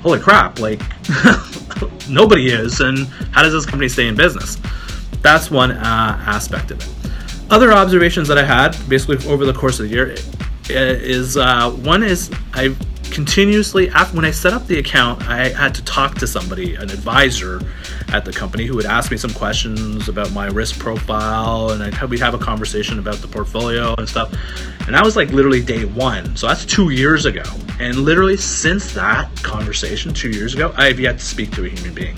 holy 0.04 0.20
crap, 0.20 0.60
like 0.60 0.80
nobody 2.10 2.50
is. 2.50 2.82
And 2.82 3.08
how 3.32 3.42
does 3.42 3.52
this 3.52 3.66
company 3.66 3.90
stay 3.90 4.08
in 4.08 4.16
business? 4.16 4.58
That's 5.24 5.50
one 5.50 5.72
uh, 5.72 6.24
aspect 6.28 6.70
of 6.70 6.80
it. 6.80 7.52
Other 7.52 7.74
observations 7.74 8.28
that 8.28 8.38
I 8.38 8.46
had 8.46 8.78
basically 8.88 9.28
over 9.28 9.44
the 9.44 9.54
course 9.54 9.80
of 9.80 9.90
the 9.90 9.96
year 9.96 10.16
is 10.70 11.36
uh, 11.36 11.72
one 11.72 12.04
is 12.04 12.30
I 12.54 12.76
continuously 13.12 13.90
after 13.90 14.16
when 14.16 14.26
I 14.26 14.32
set 14.32 14.54
up 14.54 14.68
the 14.68 14.80
account, 14.80 15.28
I 15.28 15.50
had 15.50 15.74
to 15.76 15.84
talk 15.84 16.16
to 16.16 16.28
somebody, 16.28 16.76
an 16.76 16.90
advisor 16.90 17.62
at 18.14 18.26
the 18.26 18.32
company, 18.32 18.66
who 18.66 18.76
would 18.76 18.86
ask 18.86 19.12
me 19.12 19.18
some 19.18 19.34
questions 19.34 20.08
about 20.10 20.32
my 20.32 20.48
risk 20.48 20.80
profile, 20.80 21.72
and 21.72 21.84
I'd, 21.84 22.02
we'd 22.10 22.20
have 22.20 22.34
a 22.34 22.38
conversation 22.40 23.00
about 23.00 23.16
the 23.16 23.28
portfolio 23.28 23.96
and 23.98 24.08
stuff. 24.08 24.34
And 24.86 24.96
that 24.96 25.04
was 25.04 25.16
like 25.16 25.30
literally 25.32 25.62
day 25.62 25.86
one, 25.86 26.36
so 26.36 26.48
that's 26.48 26.66
two 26.66 26.90
years 26.92 27.26
ago. 27.26 27.44
And 27.80 27.98
literally 27.98 28.38
since 28.38 28.94
that 28.94 29.30
conversation 29.44 30.14
two 30.14 30.30
years 30.30 30.54
ago, 30.54 30.74
I 30.76 30.86
have 30.88 31.00
yet 31.00 31.20
to 31.20 31.26
speak 31.26 31.52
to 31.52 31.66
a 31.66 31.70
human 31.70 31.94
being. 31.94 32.18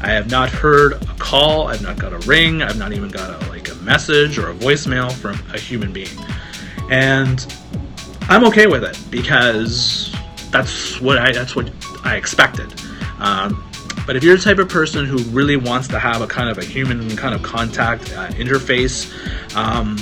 I 0.00 0.10
have 0.10 0.30
not 0.30 0.50
heard 0.50 0.92
a 0.92 1.14
call. 1.18 1.68
I've 1.68 1.82
not 1.82 1.98
got 1.98 2.12
a 2.12 2.18
ring. 2.28 2.62
I've 2.62 2.78
not 2.78 2.92
even 2.92 3.08
got 3.08 3.42
a 3.42 3.48
like 3.48 3.70
a 3.70 3.74
message 3.76 4.38
or 4.38 4.50
a 4.50 4.54
voicemail 4.54 5.10
from 5.10 5.40
a 5.52 5.58
human 5.58 5.92
being, 5.92 6.16
and 6.90 7.40
I'm 8.28 8.44
okay 8.44 8.66
with 8.66 8.82
it 8.82 8.98
because 9.10 10.14
that's 10.50 11.00
what 11.00 11.18
I 11.18 11.32
that's 11.32 11.54
what 11.54 11.70
I 12.04 12.16
expected. 12.16 12.72
Um, 13.18 13.62
but 14.06 14.16
if 14.16 14.22
you're 14.22 14.36
the 14.36 14.42
type 14.42 14.58
of 14.58 14.68
person 14.68 15.04
who 15.04 15.18
really 15.30 15.56
wants 15.56 15.88
to 15.88 15.98
have 15.98 16.20
a 16.22 16.26
kind 16.26 16.48
of 16.48 16.58
a 16.58 16.64
human 16.64 17.16
kind 17.16 17.34
of 17.34 17.42
contact 17.42 18.12
uh, 18.12 18.28
interface 18.30 19.12
um, 19.56 19.96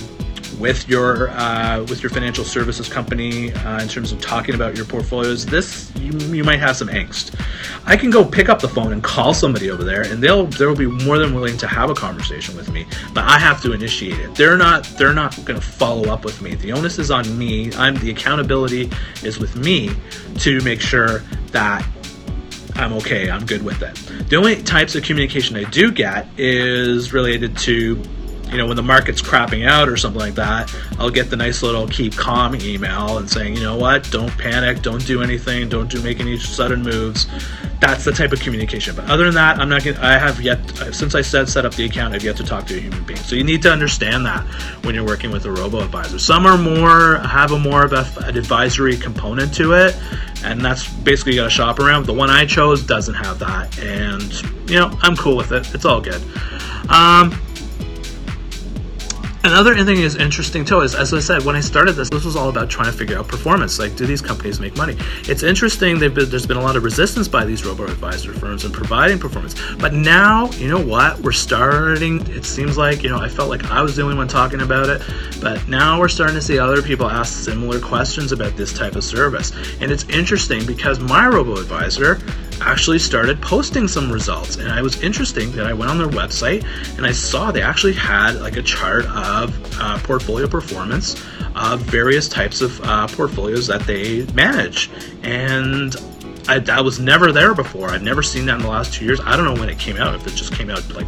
with 0.64 0.88
your 0.88 1.28
uh, 1.28 1.80
with 1.90 2.02
your 2.02 2.08
financial 2.08 2.42
services 2.42 2.88
company 2.88 3.52
uh, 3.52 3.82
in 3.82 3.86
terms 3.86 4.12
of 4.12 4.20
talking 4.22 4.54
about 4.54 4.74
your 4.74 4.86
portfolios, 4.86 5.44
this 5.44 5.92
you, 5.96 6.10
you 6.34 6.42
might 6.42 6.58
have 6.58 6.74
some 6.74 6.88
angst. 6.88 7.38
I 7.84 7.98
can 7.98 8.08
go 8.08 8.24
pick 8.24 8.48
up 8.48 8.62
the 8.62 8.68
phone 8.68 8.94
and 8.94 9.04
call 9.04 9.34
somebody 9.34 9.70
over 9.70 9.84
there, 9.84 10.00
and 10.10 10.22
they'll 10.22 10.46
they'll 10.46 10.74
be 10.74 10.86
more 10.86 11.18
than 11.18 11.34
willing 11.34 11.58
to 11.58 11.66
have 11.66 11.90
a 11.90 11.94
conversation 11.94 12.56
with 12.56 12.72
me. 12.72 12.86
But 13.12 13.24
I 13.24 13.38
have 13.38 13.60
to 13.60 13.74
initiate 13.74 14.18
it. 14.18 14.34
They're 14.36 14.56
not 14.56 14.84
they're 14.96 15.12
not 15.12 15.36
going 15.44 15.60
to 15.60 15.66
follow 15.66 16.08
up 16.08 16.24
with 16.24 16.40
me. 16.40 16.54
The 16.54 16.72
onus 16.72 16.98
is 16.98 17.10
on 17.10 17.36
me. 17.36 17.70
I'm 17.74 17.96
the 17.96 18.10
accountability 18.10 18.90
is 19.22 19.38
with 19.38 19.56
me 19.56 19.90
to 20.38 20.62
make 20.62 20.80
sure 20.80 21.18
that 21.52 21.86
I'm 22.76 22.94
okay. 22.94 23.30
I'm 23.30 23.44
good 23.44 23.62
with 23.62 23.82
it. 23.82 23.96
The 24.30 24.36
only 24.36 24.62
types 24.62 24.94
of 24.94 25.02
communication 25.02 25.56
I 25.56 25.64
do 25.64 25.92
get 25.92 26.26
is 26.38 27.12
related 27.12 27.54
to 27.58 28.02
you 28.54 28.58
know, 28.58 28.68
when 28.68 28.76
the 28.76 28.84
market's 28.84 29.20
crapping 29.20 29.66
out 29.66 29.88
or 29.88 29.96
something 29.96 30.20
like 30.20 30.36
that, 30.36 30.72
I'll 30.96 31.10
get 31.10 31.28
the 31.28 31.34
nice 31.34 31.60
little 31.60 31.88
keep 31.88 32.14
calm 32.14 32.54
email 32.54 33.18
and 33.18 33.28
saying, 33.28 33.56
you 33.56 33.64
know 33.64 33.76
what, 33.76 34.08
don't 34.12 34.30
panic, 34.38 34.80
don't 34.80 35.04
do 35.04 35.24
anything, 35.24 35.68
don't 35.68 35.90
do 35.90 36.00
make 36.02 36.20
any 36.20 36.38
sudden 36.38 36.82
moves. 36.82 37.26
That's 37.80 38.04
the 38.04 38.12
type 38.12 38.30
of 38.30 38.38
communication. 38.38 38.94
But 38.94 39.10
other 39.10 39.24
than 39.24 39.34
that, 39.34 39.58
I'm 39.58 39.68
not 39.68 39.82
going 39.82 39.96
I 39.96 40.16
have 40.18 40.40
yet, 40.40 40.60
since 40.94 41.16
I 41.16 41.20
said 41.20 41.48
set 41.48 41.66
up 41.66 41.74
the 41.74 41.84
account, 41.84 42.14
I've 42.14 42.22
yet 42.22 42.36
to 42.36 42.44
talk 42.44 42.64
to 42.68 42.76
a 42.76 42.80
human 42.80 43.02
being. 43.02 43.18
So 43.18 43.34
you 43.34 43.42
need 43.42 43.60
to 43.62 43.72
understand 43.72 44.24
that 44.24 44.44
when 44.84 44.94
you're 44.94 45.04
working 45.04 45.32
with 45.32 45.46
a 45.46 45.50
robo 45.50 45.80
advisor. 45.80 46.20
Some 46.20 46.46
are 46.46 46.56
more, 46.56 47.18
have 47.18 47.50
a 47.50 47.58
more 47.58 47.84
of 47.84 47.92
a, 47.92 48.06
an 48.24 48.38
advisory 48.38 48.96
component 48.96 49.52
to 49.54 49.72
it. 49.72 49.96
And 50.44 50.60
that's 50.60 50.88
basically 50.88 51.32
you 51.32 51.40
got 51.40 51.44
to 51.44 51.50
shop 51.50 51.80
around. 51.80 52.06
The 52.06 52.12
one 52.12 52.30
I 52.30 52.46
chose 52.46 52.84
doesn't 52.84 53.14
have 53.14 53.40
that. 53.40 53.76
And, 53.80 54.32
you 54.70 54.78
know, 54.78 54.96
I'm 55.02 55.16
cool 55.16 55.36
with 55.36 55.50
it. 55.50 55.74
It's 55.74 55.84
all 55.84 56.00
good. 56.00 56.22
Um, 56.88 57.36
Another 59.44 59.74
thing 59.84 59.98
is 59.98 60.16
interesting 60.16 60.64
too 60.64 60.80
is, 60.80 60.94
as 60.94 61.12
I 61.12 61.20
said, 61.20 61.42
when 61.44 61.54
I 61.54 61.60
started 61.60 61.92
this, 61.92 62.08
this 62.08 62.24
was 62.24 62.34
all 62.34 62.48
about 62.48 62.70
trying 62.70 62.90
to 62.90 62.96
figure 62.96 63.18
out 63.18 63.28
performance. 63.28 63.78
Like, 63.78 63.94
do 63.94 64.06
these 64.06 64.22
companies 64.22 64.58
make 64.58 64.74
money? 64.74 64.96
It's 65.24 65.42
interesting. 65.42 65.98
Been, 65.98 66.14
there's 66.14 66.46
been 66.46 66.56
a 66.56 66.62
lot 66.62 66.76
of 66.76 66.82
resistance 66.82 67.28
by 67.28 67.44
these 67.44 67.62
robo 67.62 67.84
advisor 67.84 68.32
firms 68.32 68.64
in 68.64 68.72
providing 68.72 69.18
performance. 69.18 69.54
But 69.78 69.92
now, 69.92 70.50
you 70.52 70.68
know 70.68 70.82
what? 70.82 71.20
We're 71.20 71.32
starting. 71.32 72.26
It 72.30 72.46
seems 72.46 72.78
like 72.78 73.02
you 73.02 73.10
know 73.10 73.18
I 73.18 73.28
felt 73.28 73.50
like 73.50 73.64
I 73.66 73.82
was 73.82 73.96
the 73.96 74.02
only 74.02 74.16
one 74.16 74.28
talking 74.28 74.62
about 74.62 74.88
it, 74.88 75.02
but 75.42 75.68
now 75.68 76.00
we're 76.00 76.08
starting 76.08 76.36
to 76.36 76.42
see 76.42 76.58
other 76.58 76.80
people 76.80 77.10
ask 77.10 77.44
similar 77.44 77.80
questions 77.80 78.32
about 78.32 78.56
this 78.56 78.72
type 78.72 78.96
of 78.96 79.04
service. 79.04 79.52
And 79.82 79.92
it's 79.92 80.04
interesting 80.04 80.64
because 80.64 80.98
my 81.00 81.28
robo 81.28 81.58
advisor 81.60 82.18
actually 82.60 82.98
started 82.98 83.40
posting 83.40 83.88
some 83.88 84.10
results. 84.10 84.56
And 84.56 84.68
I 84.70 84.82
was 84.82 85.00
interesting 85.02 85.52
that 85.52 85.66
I 85.66 85.72
went 85.72 85.90
on 85.90 85.98
their 85.98 86.08
website 86.08 86.64
and 86.96 87.06
I 87.06 87.12
saw 87.12 87.50
they 87.50 87.62
actually 87.62 87.94
had 87.94 88.40
like 88.40 88.56
a 88.56 88.62
chart 88.62 89.06
of 89.06 89.80
uh, 89.80 89.98
portfolio 90.02 90.46
performance 90.46 91.14
of 91.54 91.80
various 91.82 92.28
types 92.28 92.60
of 92.60 92.80
uh, 92.82 93.06
portfolios 93.08 93.66
that 93.66 93.82
they 93.82 94.24
manage. 94.32 94.90
And 95.22 95.94
I, 96.48 96.58
that 96.58 96.84
was 96.84 96.98
never 96.98 97.32
there 97.32 97.54
before. 97.54 97.90
I've 97.90 98.02
never 98.02 98.22
seen 98.22 98.46
that 98.46 98.56
in 98.56 98.62
the 98.62 98.68
last 98.68 98.94
two 98.94 99.04
years. 99.04 99.20
I 99.20 99.36
don't 99.36 99.44
know 99.44 99.58
when 99.58 99.68
it 99.68 99.78
came 99.78 99.96
out, 99.96 100.14
if 100.14 100.26
it 100.26 100.34
just 100.34 100.52
came 100.52 100.70
out 100.70 100.88
like 100.94 101.06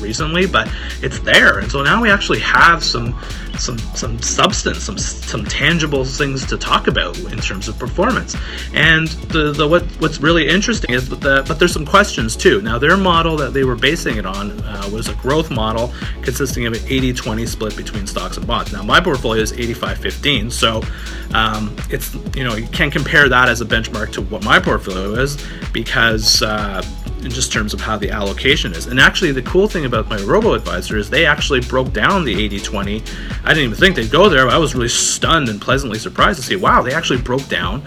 recently, 0.00 0.46
but 0.46 0.70
it's 1.02 1.18
there. 1.20 1.58
And 1.58 1.70
so 1.70 1.82
now 1.82 2.02
we 2.02 2.10
actually 2.10 2.40
have 2.40 2.82
some 2.82 3.18
some 3.58 3.78
some 3.78 4.20
substance, 4.20 4.82
some 4.82 4.98
some 4.98 5.44
tangible 5.44 6.04
things 6.04 6.44
to 6.46 6.56
talk 6.56 6.88
about 6.88 7.18
in 7.18 7.38
terms 7.38 7.68
of 7.68 7.78
performance. 7.78 8.36
And 8.74 9.08
the, 9.08 9.52
the 9.52 9.66
what 9.66 9.84
what's 10.00 10.20
really 10.20 10.48
interesting 10.48 10.94
is 10.94 11.08
that 11.08 11.44
but 11.46 11.58
there's 11.58 11.72
some 11.72 11.86
questions 11.86 12.36
too. 12.36 12.60
Now 12.60 12.78
their 12.78 12.96
model 12.96 13.36
that 13.36 13.52
they 13.52 13.64
were 13.64 13.76
basing 13.76 14.16
it 14.16 14.26
on 14.26 14.60
uh, 14.62 14.88
was 14.92 15.08
a 15.08 15.14
growth 15.14 15.50
model 15.50 15.92
consisting 16.22 16.66
of 16.66 16.72
an 16.72 16.80
80-20 16.80 17.48
split 17.48 17.76
between 17.76 18.06
stocks 18.06 18.36
and 18.36 18.46
bonds. 18.46 18.72
Now 18.72 18.82
my 18.82 19.00
portfolio 19.00 19.42
is 19.42 19.52
85-15, 19.52 20.52
so 20.52 20.82
um, 21.34 21.74
it's 21.90 22.14
you 22.36 22.44
know 22.44 22.54
you 22.54 22.66
can't 22.68 22.92
compare 22.92 23.28
that 23.28 23.48
as 23.48 23.60
a 23.60 23.64
benchmark 23.64 24.12
to 24.12 24.22
what 24.22 24.44
my 24.44 24.58
portfolio 24.58 25.14
is 25.14 25.42
because. 25.72 26.42
Uh, 26.42 26.82
in 27.26 27.32
just 27.32 27.52
terms 27.52 27.74
of 27.74 27.80
how 27.80 27.98
the 27.98 28.08
allocation 28.08 28.72
is. 28.72 28.86
And 28.86 29.00
actually, 29.00 29.32
the 29.32 29.42
cool 29.42 29.66
thing 29.66 29.84
about 29.84 30.08
my 30.08 30.16
robo 30.22 30.54
advisor 30.54 30.96
is 30.96 31.10
they 31.10 31.26
actually 31.26 31.60
broke 31.60 31.92
down 31.92 32.24
the 32.24 32.42
80 32.42 32.60
20. 32.60 33.02
I 33.44 33.48
didn't 33.48 33.64
even 33.64 33.74
think 33.76 33.96
they'd 33.96 34.10
go 34.10 34.28
there. 34.28 34.46
but 34.46 34.54
I 34.54 34.58
was 34.58 34.74
really 34.74 34.88
stunned 34.88 35.48
and 35.48 35.60
pleasantly 35.60 35.98
surprised 35.98 36.38
to 36.38 36.46
see, 36.46 36.54
wow, 36.54 36.82
they 36.82 36.94
actually 36.94 37.20
broke 37.20 37.46
down 37.48 37.82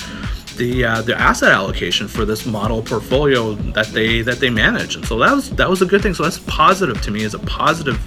the 0.60 0.84
uh, 0.84 1.02
the 1.02 1.18
asset 1.18 1.52
allocation 1.52 2.08
for 2.08 2.26
this 2.26 2.46
model 2.46 2.84
portfolio 2.84 3.56
that 3.74 3.88
they 3.88 4.22
that 4.22 4.40
they 4.40 4.50
manage, 4.50 4.96
and 4.96 5.06
so 5.06 5.18
that 5.18 5.34
was 5.34 5.50
that 5.52 5.68
was 5.68 5.82
a 5.82 5.86
good 5.86 6.04
thing. 6.04 6.14
So 6.14 6.24
that's 6.24 6.40
positive 6.40 7.02
to 7.02 7.12
me 7.12 7.24
as 7.24 7.34
a 7.34 7.40
positive 7.40 7.98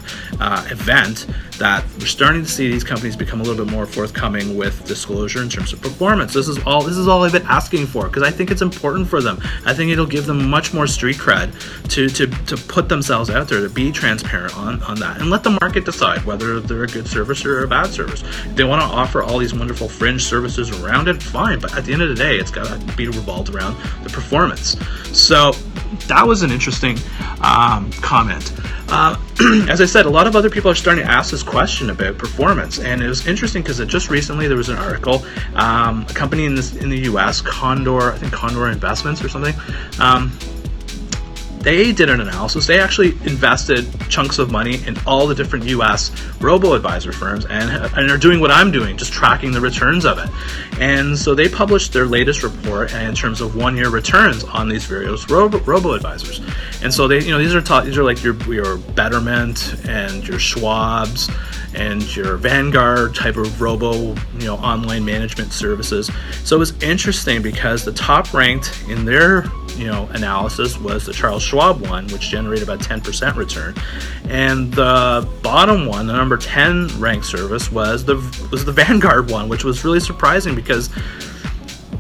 uh, 0.41 0.65
event 0.71 1.27
that 1.59 1.85
we're 1.99 2.07
starting 2.07 2.43
to 2.43 2.49
see 2.49 2.71
these 2.71 2.85
companies 2.85 3.17
become 3.17 3.41
a 3.41 3.45
little 3.45 3.65
bit 3.65 3.73
more 3.73 3.87
forthcoming 3.87 4.57
with 4.57 4.85
disclosure 4.85 5.43
in 5.43 5.49
terms 5.49 5.73
of 5.73 5.81
performance. 5.81 6.35
This 6.35 6.47
is 6.47 6.59
all 6.65 6.83
this 6.83 6.97
is 6.97 7.09
all 7.09 7.25
I've 7.25 7.33
been 7.33 7.47
asking 7.47 7.87
for 7.87 8.07
because 8.07 8.23
I 8.23 8.31
think 8.31 8.51
it's 8.51 8.63
important 8.63 9.09
for 9.09 9.23
them. 9.23 9.41
I 9.65 9.73
think 9.73 9.91
it'll 9.91 10.07
give 10.07 10.27
them 10.27 10.49
much 10.49 10.75
more 10.75 10.87
street 10.87 11.17
cred 11.17 11.53
to 11.89 12.09
to 12.09 12.27
to 12.27 12.57
put 12.69 12.89
themselves 12.89 13.31
out 13.31 13.49
there 13.49 13.61
to 13.61 13.71
be 13.71 13.91
transparent 13.91 14.57
on 14.59 14.83
on 14.83 15.01
that 15.01 15.21
and 15.21 15.31
let 15.31 15.43
the 15.43 15.57
market 15.61 15.87
decide 15.87 16.25
whether 16.25 16.61
they're 16.61 16.85
a 16.85 16.87
good 16.87 17.09
service 17.09 17.45
or 17.47 17.65
a 17.65 17.69
bad 17.69 17.87
service. 17.87 18.23
If 18.23 18.57
they 18.57 18.65
want 18.65 18.83
to 18.83 18.89
offer 18.89 19.23
all 19.23 19.39
these 19.39 19.55
wonderful 19.55 19.89
fringe 19.89 20.23
services 20.23 20.71
around 20.83 21.09
it, 21.09 21.23
fine. 21.23 21.59
But 21.61 21.75
at 21.77 21.87
the 21.87 21.95
end 21.95 22.03
of 22.03 22.11
the 22.11 22.15
day, 22.15 22.42
it's 22.43 22.51
got 22.51 22.67
to 22.67 22.97
be 22.97 23.07
revolved 23.07 23.55
around 23.55 23.77
the 24.03 24.11
performance. 24.11 24.77
So 25.17 25.53
that 26.09 26.27
was 26.27 26.43
an 26.43 26.51
interesting 26.51 26.99
um, 27.43 27.91
comment. 27.93 28.53
Uh, 28.89 29.17
as 29.71 29.81
I 29.81 29.87
said, 29.87 30.05
a 30.05 30.11
lot 30.11 30.27
of 30.27 30.37
other 30.37 30.51
people 30.51 30.71
are 30.71 30.75
starting 30.75 31.05
to 31.05 31.11
ask 31.11 31.31
this 31.31 31.43
question 31.43 31.89
about 31.89 32.19
performance, 32.19 32.79
and 32.79 33.03
it 33.03 33.09
was 33.09 33.27
interesting 33.27 33.63
because 33.63 33.79
just 33.87 34.11
recently 34.11 34.49
there 34.49 34.57
was 34.57 34.69
an 34.69 34.77
article, 34.77 35.25
um, 35.55 36.05
a 36.09 36.13
company 36.13 36.45
in 36.45 36.55
this 36.55 36.75
in 36.77 36.91
the 36.91 37.01
U.S., 37.05 37.41
Condor, 37.41 38.13
I 38.13 38.19
think 38.19 38.33
Condor 38.33 38.69
Investments 38.69 39.25
or 39.25 39.29
something. 39.29 39.55
Um, 39.99 40.37
they 41.63 41.93
did 41.93 42.11
an 42.11 42.21
analysis. 42.21 42.67
They 42.67 42.81
actually 42.81 43.11
invested 43.25 43.89
chunks 44.09 44.39
of 44.39 44.51
money 44.51 44.85
in 44.87 44.97
all 45.07 45.27
the 45.27 45.35
different 45.35 45.65
U.S. 45.67 46.11
robo 46.41 46.75
advisor 46.75 47.13
firms 47.13 47.47
and, 47.47 47.71
and 47.97 48.11
are 48.11 48.19
doing 48.19 48.41
what 48.41 48.51
I'm 48.51 48.71
doing, 48.71 48.97
just 48.97 49.13
tracking 49.13 49.53
the 49.53 49.61
returns 49.61 50.05
of 50.05 50.19
it. 50.19 50.29
And 50.81 51.17
so 51.17 51.35
they 51.35 51.49
published 51.49 51.93
their 51.93 52.07
latest 52.07 52.43
report 52.43 52.93
in 52.93 53.15
terms 53.15 53.41
of 53.41 53.57
one-year 53.57 53.91
returns 53.91 54.45
on 54.45 54.69
these 54.69 54.85
various 54.85 55.31
robo 55.31 55.93
advisors. 55.93 56.41
And 56.83 56.93
so 56.93 57.07
they, 57.07 57.21
you 57.21 57.31
know, 57.31 57.39
these 57.39 57.55
are 57.55 57.63
taught, 57.63 57.85
these 57.85 57.99
are 57.99 58.05
like 58.05 58.23
your 58.23 58.35
your 58.53 58.79
Betterment 58.79 59.87
and 59.87 60.27
your 60.27 60.39
Schwab's 60.39 61.31
and 61.75 62.15
your 62.15 62.37
Vanguard 62.37 63.15
type 63.15 63.37
of 63.37 63.61
robo, 63.61 64.15
you 64.39 64.47
know, 64.47 64.57
online 64.57 65.05
management 65.05 65.53
services. 65.53 66.11
So 66.45 66.57
it 66.57 66.59
was 66.59 66.83
interesting 66.83 67.41
because 67.43 67.85
the 67.85 67.93
top 67.93 68.35
ranked 68.35 68.85
in 68.89 69.05
their 69.05 69.45
you 69.77 69.87
know 69.87 70.09
analysis 70.13 70.79
was 70.79 71.07
the 71.07 71.13
Charles 71.13 71.43
Schwab 71.43 71.81
one, 71.81 72.07
which 72.09 72.29
generated 72.31 72.69
about 72.69 72.81
10% 72.81 73.37
return, 73.37 73.75
and 74.29 74.73
the 74.73 75.29
bottom 75.43 75.87
one, 75.87 76.07
the 76.07 76.13
number 76.13 76.37
10 76.37 76.89
ranked 76.99 77.27
service, 77.27 77.71
was 77.71 78.05
the 78.05 78.17
was 78.51 78.65
the 78.65 78.73
Vanguard 78.83 79.31
one, 79.31 79.49
which 79.49 79.65
was 79.65 79.85
really 79.85 80.01
surprising 80.01 80.55
because 80.55 80.89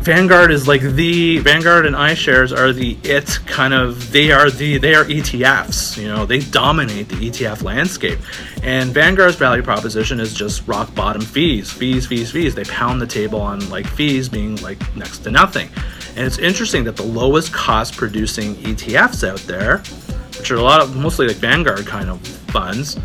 Vanguard 0.02 0.50
is 0.50 0.66
like 0.66 0.80
the 0.80 1.38
Vanguard 1.38 1.86
and 1.86 1.94
iShares 1.94 2.56
are 2.56 2.72
the 2.72 2.98
it 3.04 3.38
kind 3.46 3.72
of 3.72 4.10
they 4.10 4.32
are 4.32 4.50
the 4.50 4.76
they 4.78 4.96
are 4.96 5.04
ETFs. 5.04 5.96
You 5.96 6.08
know, 6.08 6.26
they 6.26 6.40
dominate 6.40 7.08
the 7.08 7.30
ETF 7.30 7.62
landscape. 7.62 8.18
And 8.64 8.90
Vanguard's 8.90 9.36
value 9.36 9.62
proposition 9.62 10.18
is 10.18 10.34
just 10.34 10.66
rock 10.66 10.92
bottom 10.96 11.22
fees, 11.22 11.70
fees, 11.70 12.04
fees, 12.04 12.32
fees. 12.32 12.52
They 12.52 12.64
pound 12.64 13.00
the 13.00 13.06
table 13.06 13.40
on 13.40 13.70
like 13.70 13.86
fees 13.86 14.28
being 14.28 14.56
like 14.56 14.80
next 14.96 15.18
to 15.18 15.30
nothing. 15.30 15.70
And 16.16 16.26
it's 16.26 16.38
interesting 16.38 16.85
that 16.85 16.97
the 16.97 17.04
lowest 17.04 17.52
cost 17.52 17.97
producing 17.97 18.54
ETFs 18.57 19.26
out 19.26 19.40
there, 19.40 19.78
which 20.38 20.50
are 20.50 20.57
a 20.57 20.62
lot 20.62 20.81
of 20.81 20.97
mostly 20.97 21.26
like 21.26 21.37
Vanguard 21.37 21.87
kind 21.87 22.11
of 22.11 22.21
funds, 22.26 22.99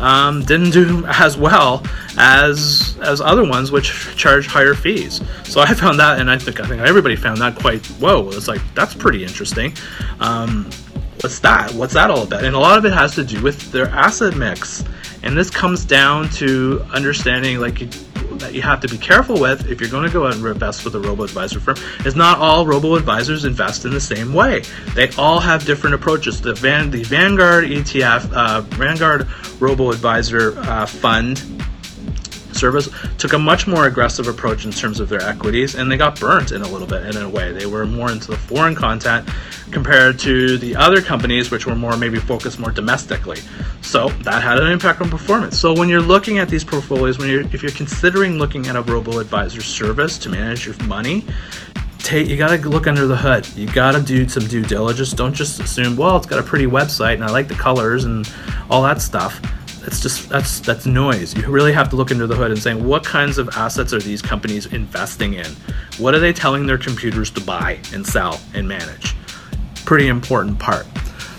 um, 0.00 0.42
didn't 0.44 0.70
do 0.70 1.04
as 1.08 1.36
well 1.36 1.84
as 2.18 2.98
as 3.02 3.20
other 3.20 3.44
ones 3.44 3.70
which 3.70 3.92
charge 4.16 4.46
higher 4.46 4.74
fees. 4.74 5.20
So 5.44 5.60
I 5.60 5.74
found 5.74 5.98
that, 6.00 6.20
and 6.20 6.30
I 6.30 6.38
think 6.38 6.60
I 6.60 6.66
think 6.66 6.80
everybody 6.82 7.16
found 7.16 7.38
that 7.38 7.56
quite 7.56 7.84
whoa. 7.86 8.28
It's 8.30 8.48
like 8.48 8.62
that's 8.74 8.94
pretty 8.94 9.22
interesting. 9.22 9.74
Um, 10.20 10.64
what's 11.20 11.38
that? 11.40 11.72
What's 11.72 11.94
that 11.94 12.10
all 12.10 12.24
about? 12.24 12.44
And 12.44 12.54
a 12.54 12.58
lot 12.58 12.78
of 12.78 12.84
it 12.84 12.92
has 12.92 13.14
to 13.14 13.24
do 13.24 13.42
with 13.42 13.72
their 13.72 13.88
asset 13.88 14.36
mix, 14.36 14.84
and 15.22 15.36
this 15.36 15.50
comes 15.50 15.84
down 15.84 16.28
to 16.30 16.84
understanding 16.92 17.60
like 17.60 17.80
that 18.40 18.54
you 18.54 18.62
have 18.62 18.80
to 18.80 18.88
be 18.88 18.98
careful 18.98 19.40
with 19.40 19.68
if 19.68 19.80
you're 19.80 19.90
going 19.90 20.06
to 20.06 20.12
go 20.12 20.26
out 20.26 20.34
and 20.34 20.44
invest 20.44 20.84
with 20.84 20.94
a 20.94 21.00
robo 21.00 21.24
advisor 21.24 21.60
firm 21.60 21.76
is 22.04 22.16
not 22.16 22.38
all 22.38 22.66
robo 22.66 22.96
advisors 22.96 23.44
invest 23.44 23.84
in 23.84 23.92
the 23.92 24.00
same 24.00 24.32
way. 24.32 24.62
They 24.94 25.10
all 25.18 25.40
have 25.40 25.64
different 25.64 25.94
approaches. 25.94 26.40
The 26.40 26.54
Van 26.54 26.90
the 26.90 27.02
Vanguard 27.04 27.64
ETF, 27.64 28.32
uh, 28.32 28.60
Vanguard 28.62 29.28
robo 29.60 29.90
advisor 29.90 30.58
uh, 30.58 30.86
fund 30.86 31.59
service 32.54 32.88
took 33.18 33.32
a 33.32 33.38
much 33.38 33.66
more 33.66 33.86
aggressive 33.86 34.28
approach 34.28 34.64
in 34.64 34.70
terms 34.70 35.00
of 35.00 35.08
their 35.08 35.22
equities 35.22 35.74
and 35.74 35.90
they 35.90 35.96
got 35.96 36.18
burnt 36.18 36.52
in 36.52 36.62
a 36.62 36.68
little 36.68 36.86
bit 36.86 37.04
in 37.06 37.16
a 37.22 37.28
way 37.28 37.52
they 37.52 37.66
were 37.66 37.86
more 37.86 38.10
into 38.10 38.30
the 38.30 38.36
foreign 38.36 38.74
content 38.74 39.28
compared 39.70 40.18
to 40.18 40.58
the 40.58 40.74
other 40.76 41.00
companies 41.00 41.50
which 41.50 41.66
were 41.66 41.74
more 41.74 41.96
maybe 41.96 42.18
focused 42.18 42.58
more 42.58 42.70
domestically 42.70 43.38
so 43.82 44.08
that 44.20 44.42
had 44.42 44.58
an 44.58 44.70
impact 44.70 45.00
on 45.00 45.08
performance 45.08 45.58
so 45.58 45.72
when 45.72 45.88
you're 45.88 46.00
looking 46.00 46.38
at 46.38 46.48
these 46.48 46.64
portfolios 46.64 47.18
when 47.18 47.28
you're 47.28 47.42
if 47.54 47.62
you're 47.62 47.72
considering 47.72 48.38
looking 48.38 48.66
at 48.66 48.76
a 48.76 48.82
robo 48.82 49.18
advisor 49.18 49.62
service 49.62 50.18
to 50.18 50.28
manage 50.28 50.66
your 50.66 50.76
money 50.84 51.24
Take, 52.02 52.28
you 52.28 52.38
gotta 52.38 52.56
look 52.66 52.86
under 52.86 53.06
the 53.06 53.14
hood. 53.14 53.46
You 53.56 53.66
gotta 53.66 54.00
do 54.00 54.26
some 54.26 54.46
due 54.46 54.62
diligence. 54.62 55.12
Don't 55.12 55.34
just 55.34 55.60
assume, 55.60 55.96
well, 55.96 56.16
it's 56.16 56.26
got 56.26 56.38
a 56.38 56.42
pretty 56.42 56.64
website 56.64 57.14
and 57.14 57.22
I 57.22 57.30
like 57.30 57.46
the 57.46 57.54
colors 57.54 58.04
and 58.04 58.28
all 58.70 58.82
that 58.82 59.02
stuff 59.02 59.40
that's 59.80 60.00
just 60.00 60.28
that's 60.28 60.60
that's 60.60 60.86
noise. 60.86 61.34
You 61.36 61.50
really 61.50 61.72
have 61.72 61.88
to 61.90 61.96
look 61.96 62.10
into 62.10 62.26
the 62.26 62.36
hood 62.36 62.50
and 62.50 62.60
saying 62.60 62.84
what 62.84 63.04
kinds 63.04 63.38
of 63.38 63.48
assets 63.56 63.92
are 63.92 63.98
these 63.98 64.22
companies 64.22 64.66
investing 64.66 65.34
in? 65.34 65.46
What 65.98 66.14
are 66.14 66.20
they 66.20 66.32
telling 66.32 66.66
their 66.66 66.78
computers 66.78 67.30
to 67.32 67.40
buy 67.40 67.80
and 67.92 68.06
sell 68.06 68.40
and 68.54 68.68
manage? 68.68 69.14
Pretty 69.84 70.08
important 70.08 70.58
part. 70.58 70.86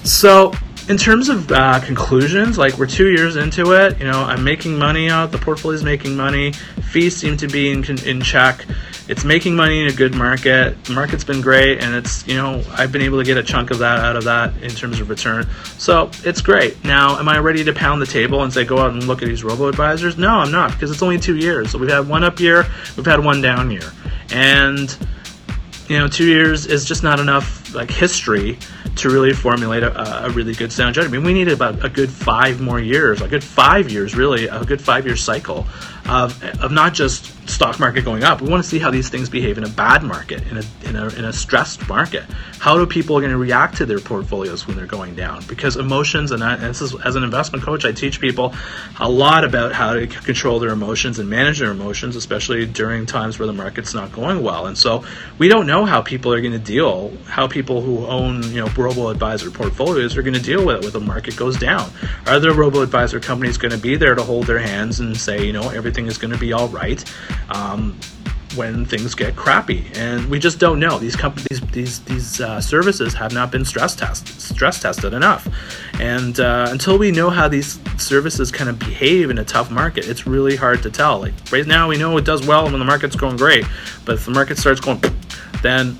So 0.04 0.52
in 0.90 0.98
terms 0.98 1.30
of 1.30 1.52
uh, 1.52 1.80
conclusions, 1.80 2.58
like 2.58 2.78
we're 2.78 2.88
two 2.88 3.12
years 3.12 3.36
into 3.36 3.74
it, 3.74 4.00
you 4.00 4.06
know, 4.06 4.24
I'm 4.24 4.44
making 4.44 4.78
money 4.78 5.10
out. 5.10 5.32
The 5.32 5.38
portfolio 5.38 5.76
is 5.76 5.84
making 5.84 6.16
money. 6.16 6.54
Fees 6.92 7.16
seem 7.16 7.38
to 7.38 7.48
be 7.48 7.72
in 7.72 7.84
in 8.06 8.22
check 8.22 8.66
it's 9.08 9.24
making 9.24 9.56
money 9.56 9.82
in 9.82 9.88
a 9.88 9.92
good 9.92 10.14
market. 10.14 10.84
The 10.86 10.94
market's 10.94 11.24
been 11.24 11.42
great, 11.42 11.82
and 11.84 11.96
it's 11.96 12.28
you 12.28 12.36
know 12.36 12.64
I've 12.72 12.92
been 12.92 13.02
able 13.02 13.18
to 13.20 13.24
get 13.24 13.38
a 13.38 13.44
chunk 13.44 13.72
of 13.72 13.80
that 13.80 14.00
out 14.00 14.16
of 14.16 14.24
that 14.26 14.56
in 14.62 14.70
terms 14.72 15.00
of 15.00 15.10
return. 15.10 15.48
So 15.78 16.10
it's 16.24 16.42
great. 16.42 16.84
Now, 16.84 17.18
am 17.20 17.28
I 17.28 17.40
ready 17.40 17.64
to 17.64 17.74
pound 17.74 18.02
the 18.02 18.06
table 18.06 18.44
and 18.44 18.54
say 18.54 18.64
go 18.64 18.78
out 18.78 18.92
and 18.92 19.08
look 19.08 19.22
at 19.22 19.28
these 19.28 19.44
robo 19.44 19.68
advisors? 19.68 20.18
No, 20.18 20.30
I'm 20.30 20.52
not 20.52 20.72
because 20.72 20.92
it's 20.92 21.02
only 21.02 21.20
two 21.20 21.38
years. 21.38 21.72
So 21.72 21.78
we've 21.78 21.90
had 21.90 22.08
one 22.08 22.24
up 22.24 22.40
year, 22.40 22.66
we've 22.96 23.06
had 23.06 23.24
one 23.24 23.42
down 23.42 23.72
year, 23.72 23.92
and 24.32 24.96
you 25.88 25.98
know 25.98 26.08
two 26.08 26.28
years 26.28 26.66
is 26.66 26.86
just 26.86 27.04
not 27.04 27.20
enough 27.20 27.61
like 27.74 27.90
history 27.90 28.58
to 28.98 29.10
really 29.10 29.34
formulate 29.34 29.84
a, 29.84 30.26
a 30.26 30.30
really 30.30 30.54
good 30.54 30.72
sound 30.72 30.96
judgment. 30.96 31.14
I 31.14 31.18
mean, 31.18 31.26
we 31.26 31.34
need 31.34 31.52
about 31.52 31.84
a 31.84 31.90
good 31.90 32.10
five 32.10 32.62
more 32.62 32.80
years, 32.80 33.22
a 33.22 33.28
good 33.28 33.44
five 33.44 33.92
years, 33.92 34.16
really, 34.16 34.48
a 34.48 34.64
good 34.64 34.82
five 34.82 35.06
year 35.06 35.16
cycle 35.16 35.66
of, 36.08 36.44
of 36.62 36.72
not 36.72 36.94
just 36.94 37.32
stock 37.50 37.80
market 37.80 38.04
going 38.06 38.24
up. 38.24 38.42
We 38.42 38.50
want 38.50 38.64
to 38.64 38.70
see 38.70 38.80
how 38.80 38.92
these 38.92 39.10
things 39.10 39.30
behave 39.30 39.58
in 39.58 39.64
a 39.64 39.70
bad 39.70 40.04
market, 40.04 40.46
in 40.48 40.58
a, 40.58 40.64
in 40.86 40.96
a, 40.96 41.08
in 41.10 41.26
a 41.26 41.34
stressed 41.34 41.88
market. 41.88 42.24
How 42.60 42.78
do 42.78 42.86
people 42.86 43.18
are 43.18 43.22
going 43.22 43.32
to 43.32 43.38
react 43.38 43.78
to 43.78 43.86
their 43.86 44.00
portfolios 44.00 44.68
when 44.68 44.78
they're 44.78 44.86
going 44.86 45.16
down? 45.16 45.44
Because 45.48 45.78
emotions, 45.78 46.32
and, 46.32 46.44
I, 46.44 46.54
and 46.54 46.64
this 46.64 46.82
is, 46.82 46.96
as 47.02 47.16
an 47.16 47.24
investment 47.24 47.64
coach, 47.64 47.86
I 47.86 47.92
teach 47.92 48.20
people 48.20 48.54
a 49.00 49.10
lot 49.10 49.44
about 49.44 49.74
how 49.74 49.94
to 49.94 50.08
control 50.08 50.60
their 50.60 50.72
emotions 50.72 51.20
and 51.20 51.30
manage 51.30 51.60
their 51.60 51.72
emotions, 51.72 52.16
especially 52.16 52.66
during 52.66 53.06
times 53.06 53.40
where 53.40 53.48
the 53.48 53.54
market's 53.54 53.94
not 53.94 54.12
going 54.12 54.42
well. 54.42 54.68
And 54.68 54.78
so 54.78 55.04
we 55.38 55.48
don't 55.48 55.68
know 55.68 55.86
how 55.86 56.02
people 56.02 56.34
are 56.34 56.42
going 56.42 56.54
to 56.54 56.60
deal, 56.60 57.16
how 57.26 57.48
people 57.48 57.61
who 57.64 58.06
own, 58.08 58.42
you 58.52 58.62
know, 58.62 58.68
robo 58.76 59.10
advisor 59.10 59.52
portfolios 59.52 60.18
are 60.18 60.24
going 60.24 60.34
to 60.34 60.42
deal 60.42 60.66
with 60.66 60.78
it 60.78 60.84
when 60.84 60.94
the 60.94 61.00
market 61.00 61.36
goes 61.36 61.58
down. 61.58 61.92
Are 62.26 62.40
there 62.40 62.54
robo 62.54 62.82
advisor 62.82 63.20
companies 63.20 63.58
going 63.58 63.72
to 63.72 63.78
be 63.78 63.96
there 63.96 64.16
to 64.16 64.24
hold 64.24 64.48
their 64.48 64.60
hands 64.60 65.00
and 65.00 65.16
say, 65.16 65.46
you 65.46 65.54
know, 65.54 65.70
everything 65.70 66.08
is 66.08 66.18
going 66.18 66.34
to 66.34 66.40
be 66.40 66.54
all 66.54 66.68
right? 66.70 67.04
um, 67.50 67.98
when 68.56 68.84
things 68.86 69.16
get 69.16 69.36
crappy, 69.36 69.90
and 69.96 70.30
we 70.30 70.38
just 70.38 70.60
don't 70.60 70.80
know. 70.80 71.00
These 71.00 71.16
companies, 71.16 71.62
these 71.72 72.02
these 72.02 72.42
uh, 72.42 72.60
services 72.60 73.14
have 73.14 73.34
not 73.34 73.50
been 73.50 73.64
stress 73.64 73.96
tested, 73.96 74.42
stress 74.42 74.82
tested 74.82 75.14
enough, 75.14 75.48
and 76.00 76.38
uh, 76.40 76.68
until 76.70 76.98
we 76.98 77.12
know 77.12 77.30
how 77.30 77.48
these 77.48 77.80
services 77.98 78.52
kind 78.52 78.70
of 78.70 78.78
behave 78.78 79.30
in 79.30 79.38
a 79.38 79.46
tough 79.46 79.72
market, 79.72 80.08
it's 80.08 80.28
really 80.28 80.56
hard 80.56 80.84
to 80.84 80.90
tell. 80.90 81.20
Like 81.20 81.34
right 81.52 81.66
now, 81.66 81.88
we 81.88 81.98
know 81.98 82.18
it 82.18 82.26
does 82.26 82.46
well 82.46 82.66
when 82.66 82.80
the 82.80 82.86
market's 82.86 83.16
going 83.16 83.38
great, 83.38 83.66
but 84.06 84.16
if 84.16 84.26
the 84.26 84.32
market 84.32 84.58
starts 84.58 84.82
going, 84.82 85.02
then 85.62 85.98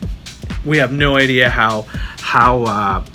we 0.66 0.78
have 0.78 0.92
no 0.92 1.18
idea 1.18 1.50
how 1.50 1.84
how 2.20 2.64
uh, 2.64 3.06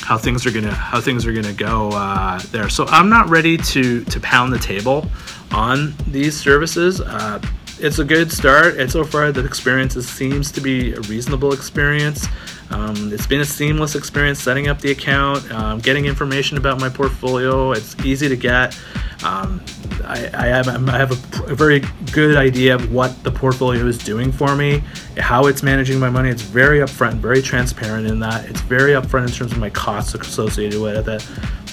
how 0.00 0.18
things 0.18 0.46
are 0.46 0.50
gonna 0.50 0.72
how 0.72 1.00
things 1.00 1.26
are 1.26 1.32
gonna 1.32 1.52
go 1.52 1.90
uh, 1.90 2.38
there. 2.50 2.68
So 2.68 2.86
I'm 2.86 3.08
not 3.08 3.28
ready 3.28 3.56
to 3.56 4.04
to 4.04 4.20
pound 4.20 4.52
the 4.52 4.58
table 4.58 5.06
on 5.52 5.94
these 6.06 6.38
services. 6.38 7.00
Uh, 7.00 7.40
it's 7.80 7.98
a 7.98 8.04
good 8.04 8.32
start. 8.32 8.78
And 8.78 8.90
so 8.90 9.04
far, 9.04 9.30
the 9.32 9.44
experience 9.44 9.94
seems 10.06 10.50
to 10.52 10.60
be 10.60 10.92
a 10.92 11.00
reasonable 11.02 11.52
experience. 11.52 12.26
Um, 12.70 13.12
it's 13.12 13.26
been 13.26 13.40
a 13.40 13.44
seamless 13.44 13.94
experience 13.94 14.40
setting 14.42 14.68
up 14.68 14.80
the 14.80 14.90
account, 14.90 15.50
um, 15.52 15.78
getting 15.78 16.04
information 16.04 16.58
about 16.58 16.80
my 16.80 16.88
portfolio. 16.88 17.72
It's 17.72 17.96
easy 18.04 18.28
to 18.28 18.36
get. 18.36 18.78
Um, 19.24 19.60
I, 20.04 20.30
I, 20.32 20.46
have, 20.46 20.68
I 20.88 20.96
have 20.96 21.10
a, 21.10 21.50
a, 21.50 21.54
very 21.54 21.82
good 22.12 22.36
idea 22.36 22.76
of 22.76 22.92
what 22.92 23.20
the 23.24 23.32
portfolio 23.32 23.84
is 23.86 23.98
doing 23.98 24.30
for 24.30 24.54
me, 24.54 24.84
how 25.16 25.46
it's 25.46 25.60
managing 25.60 25.98
my 25.98 26.08
money. 26.08 26.28
It's 26.28 26.42
very 26.42 26.78
upfront, 26.78 27.14
very 27.14 27.42
transparent 27.42 28.06
in 28.06 28.20
that. 28.20 28.48
It's 28.48 28.60
very 28.60 28.92
upfront 28.92 29.26
in 29.26 29.32
terms 29.32 29.50
of 29.50 29.58
my 29.58 29.70
costs 29.70 30.14
associated 30.14 30.80
with 30.80 31.08
it. 31.08 31.26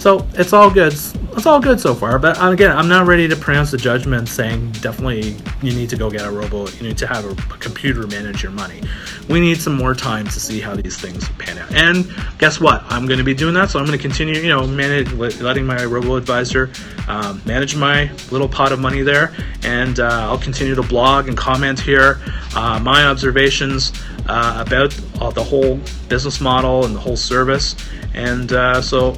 So 0.06 0.24
it's 0.36 0.54
all 0.54 0.70
good. 0.70 0.94
It's 0.94 1.48
all 1.48 1.60
good 1.60 1.80
so 1.80 1.96
far. 1.96 2.20
But 2.20 2.40
uh, 2.40 2.52
again, 2.52 2.78
I'm 2.78 2.88
not 2.88 3.08
ready 3.08 3.28
to 3.28 3.36
pronounce 3.36 3.74
a 3.74 3.78
judgment 3.78 4.30
saying 4.30 4.74
definitely 4.74 5.36
you 5.64 5.76
need 5.76 5.90
to 5.90 5.98
go 5.98 6.12
get 6.12 6.24
a 6.24 6.30
robo. 6.30 6.68
You 6.68 6.84
need 6.84 6.98
to 7.00 7.08
have 7.08 7.26
a, 7.26 7.34
computer 7.58 8.06
manage 8.06 8.44
your 8.44 8.52
money. 8.52 8.84
We 9.30 9.40
need 9.40 9.60
some 9.60 9.74
more 9.74 9.96
time 9.96 10.26
to 10.26 10.40
see 10.40 10.60
how 10.60 10.76
these 10.76 10.96
things 10.96 11.28
pan 11.40 11.58
out. 11.58 11.74
And 11.74 12.08
guess 12.38 12.60
what? 12.60 12.84
I'm 12.90 13.08
going 13.08 13.18
to 13.18 13.24
be 13.24 13.34
doing 13.34 13.56
that. 13.56 13.72
So 13.72 13.80
I'm 13.80 13.88
going 13.88 13.98
to 13.98 14.02
continue, 14.02 14.36
you 14.40 14.48
know, 14.48 14.68
manage 14.68 15.12
letting 15.12 15.66
my 15.66 15.84
robo 15.86 16.18
advisor 16.18 16.70
um, 17.08 17.42
manage 17.44 17.76
my 17.76 18.12
little 18.30 18.48
pot 18.48 18.72
of 18.72 18.80
money 18.80 19.02
there, 19.02 19.34
and 19.64 20.00
uh, 20.00 20.30
I'll 20.30 20.38
continue 20.38 20.76
to 20.76 20.84
blog 20.84 21.30
and 21.30 21.36
comment 21.36 21.80
here 21.80 22.22
uh, 22.56 22.80
my 22.80 23.08
observations 23.08 23.92
uh, 24.28 24.64
about 24.64 24.92
the 25.34 25.44
whole 25.44 25.80
business 26.10 26.40
model 26.40 26.86
and 26.86 26.96
the 26.96 27.00
whole 27.00 27.18
service. 27.18 27.76
And 28.14 28.54
uh, 28.54 28.84
so 28.84 29.18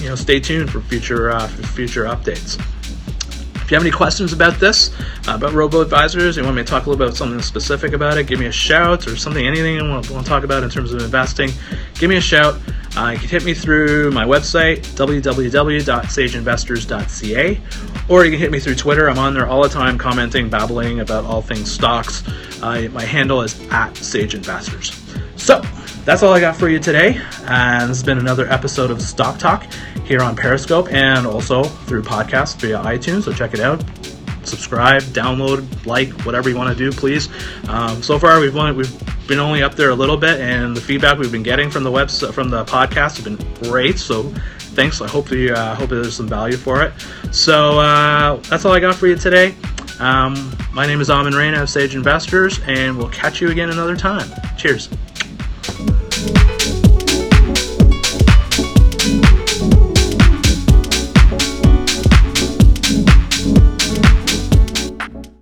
you 0.00 0.08
know, 0.08 0.14
stay 0.14 0.40
tuned 0.40 0.70
for 0.70 0.80
future 0.80 1.30
uh, 1.30 1.46
for 1.46 1.62
future 1.62 2.04
updates. 2.04 2.58
If 3.70 3.70
you 3.70 3.76
have 3.76 3.86
any 3.86 3.92
questions 3.92 4.32
about 4.32 4.58
this, 4.58 4.90
uh, 5.28 5.36
about 5.36 5.52
robo 5.52 5.80
advisors, 5.80 6.36
you 6.36 6.42
want 6.42 6.56
me 6.56 6.64
to 6.64 6.68
talk 6.68 6.86
a 6.86 6.90
little 6.90 6.98
bit 6.98 7.06
about 7.06 7.16
something 7.16 7.40
specific 7.40 7.92
about 7.92 8.18
it, 8.18 8.26
give 8.26 8.40
me 8.40 8.46
a 8.46 8.52
shout 8.52 9.06
or 9.06 9.14
something, 9.14 9.46
anything 9.46 9.76
you 9.76 9.88
want, 9.88 10.06
to 10.06 10.24
talk 10.24 10.42
about 10.42 10.64
in 10.64 10.70
terms 10.70 10.92
of 10.92 11.00
investing, 11.02 11.50
give 11.94 12.10
me 12.10 12.16
a 12.16 12.20
shout. 12.20 12.60
Uh, 12.96 13.10
you 13.12 13.18
can 13.20 13.28
hit 13.28 13.44
me 13.44 13.54
through 13.54 14.10
my 14.10 14.24
website, 14.24 14.78
www.sageinvestors.ca, 14.96 17.60
or 18.08 18.24
you 18.24 18.32
can 18.32 18.40
hit 18.40 18.50
me 18.50 18.58
through 18.58 18.74
Twitter. 18.74 19.08
I'm 19.08 19.20
on 19.20 19.34
there 19.34 19.46
all 19.46 19.62
the 19.62 19.68
time 19.68 19.96
commenting, 19.96 20.50
babbling 20.50 20.98
about 20.98 21.24
all 21.24 21.40
things 21.40 21.70
stocks. 21.70 22.24
Uh, 22.60 22.88
my 22.92 23.04
handle 23.04 23.42
is 23.42 23.56
at 23.70 23.96
Sage 23.96 24.34
Investors. 24.34 25.00
So, 25.36 25.62
that's 26.04 26.22
all 26.22 26.32
I 26.32 26.40
got 26.40 26.56
for 26.56 26.68
you 26.68 26.78
today. 26.78 27.20
And 27.44 27.90
this 27.90 27.98
has 27.98 28.02
been 28.02 28.18
another 28.18 28.50
episode 28.50 28.90
of 28.90 29.00
Stock 29.00 29.38
Talk 29.38 29.66
here 30.04 30.22
on 30.22 30.34
Periscope 30.34 30.92
and 30.92 31.26
also 31.26 31.64
through 31.64 32.02
podcast 32.02 32.60
via 32.60 32.78
iTunes. 32.78 33.24
So 33.24 33.32
check 33.32 33.54
it 33.54 33.60
out. 33.60 33.84
Subscribe, 34.44 35.02
download, 35.02 35.86
like, 35.86 36.10
whatever 36.22 36.48
you 36.48 36.56
want 36.56 36.76
to 36.76 36.90
do, 36.90 36.90
please. 36.96 37.28
Um, 37.68 38.02
so 38.02 38.18
far, 38.18 38.40
we've 38.40 38.56
only, 38.56 38.72
we've 38.72 39.26
been 39.28 39.38
only 39.38 39.62
up 39.62 39.74
there 39.74 39.90
a 39.90 39.94
little 39.94 40.16
bit, 40.16 40.40
and 40.40 40.76
the 40.76 40.80
feedback 40.80 41.18
we've 41.18 41.30
been 41.30 41.42
getting 41.42 41.70
from 41.70 41.84
the 41.84 41.90
web 41.90 42.10
from 42.10 42.50
the 42.50 42.64
podcast 42.64 43.16
has 43.16 43.20
been 43.20 43.36
great. 43.62 43.98
So 43.98 44.24
thanks. 44.74 45.00
I 45.00 45.08
hope 45.08 45.30
you 45.30 45.52
uh, 45.52 45.74
hope 45.74 45.90
there's 45.90 46.16
some 46.16 46.26
value 46.26 46.56
for 46.56 46.82
it. 46.82 46.92
So 47.32 47.78
uh, 47.78 48.36
that's 48.48 48.64
all 48.64 48.72
I 48.72 48.80
got 48.80 48.96
for 48.96 49.06
you 49.06 49.16
today. 49.16 49.54
Um, 50.00 50.56
my 50.72 50.86
name 50.86 51.00
is 51.00 51.10
Amin 51.10 51.34
Reina 51.34 51.62
of 51.62 51.68
Sage 51.68 51.94
Investors, 51.94 52.58
and 52.66 52.96
we'll 52.96 53.10
catch 53.10 53.40
you 53.40 53.50
again 53.50 53.70
another 53.70 53.96
time. 53.96 54.28
Cheers. 54.56 54.88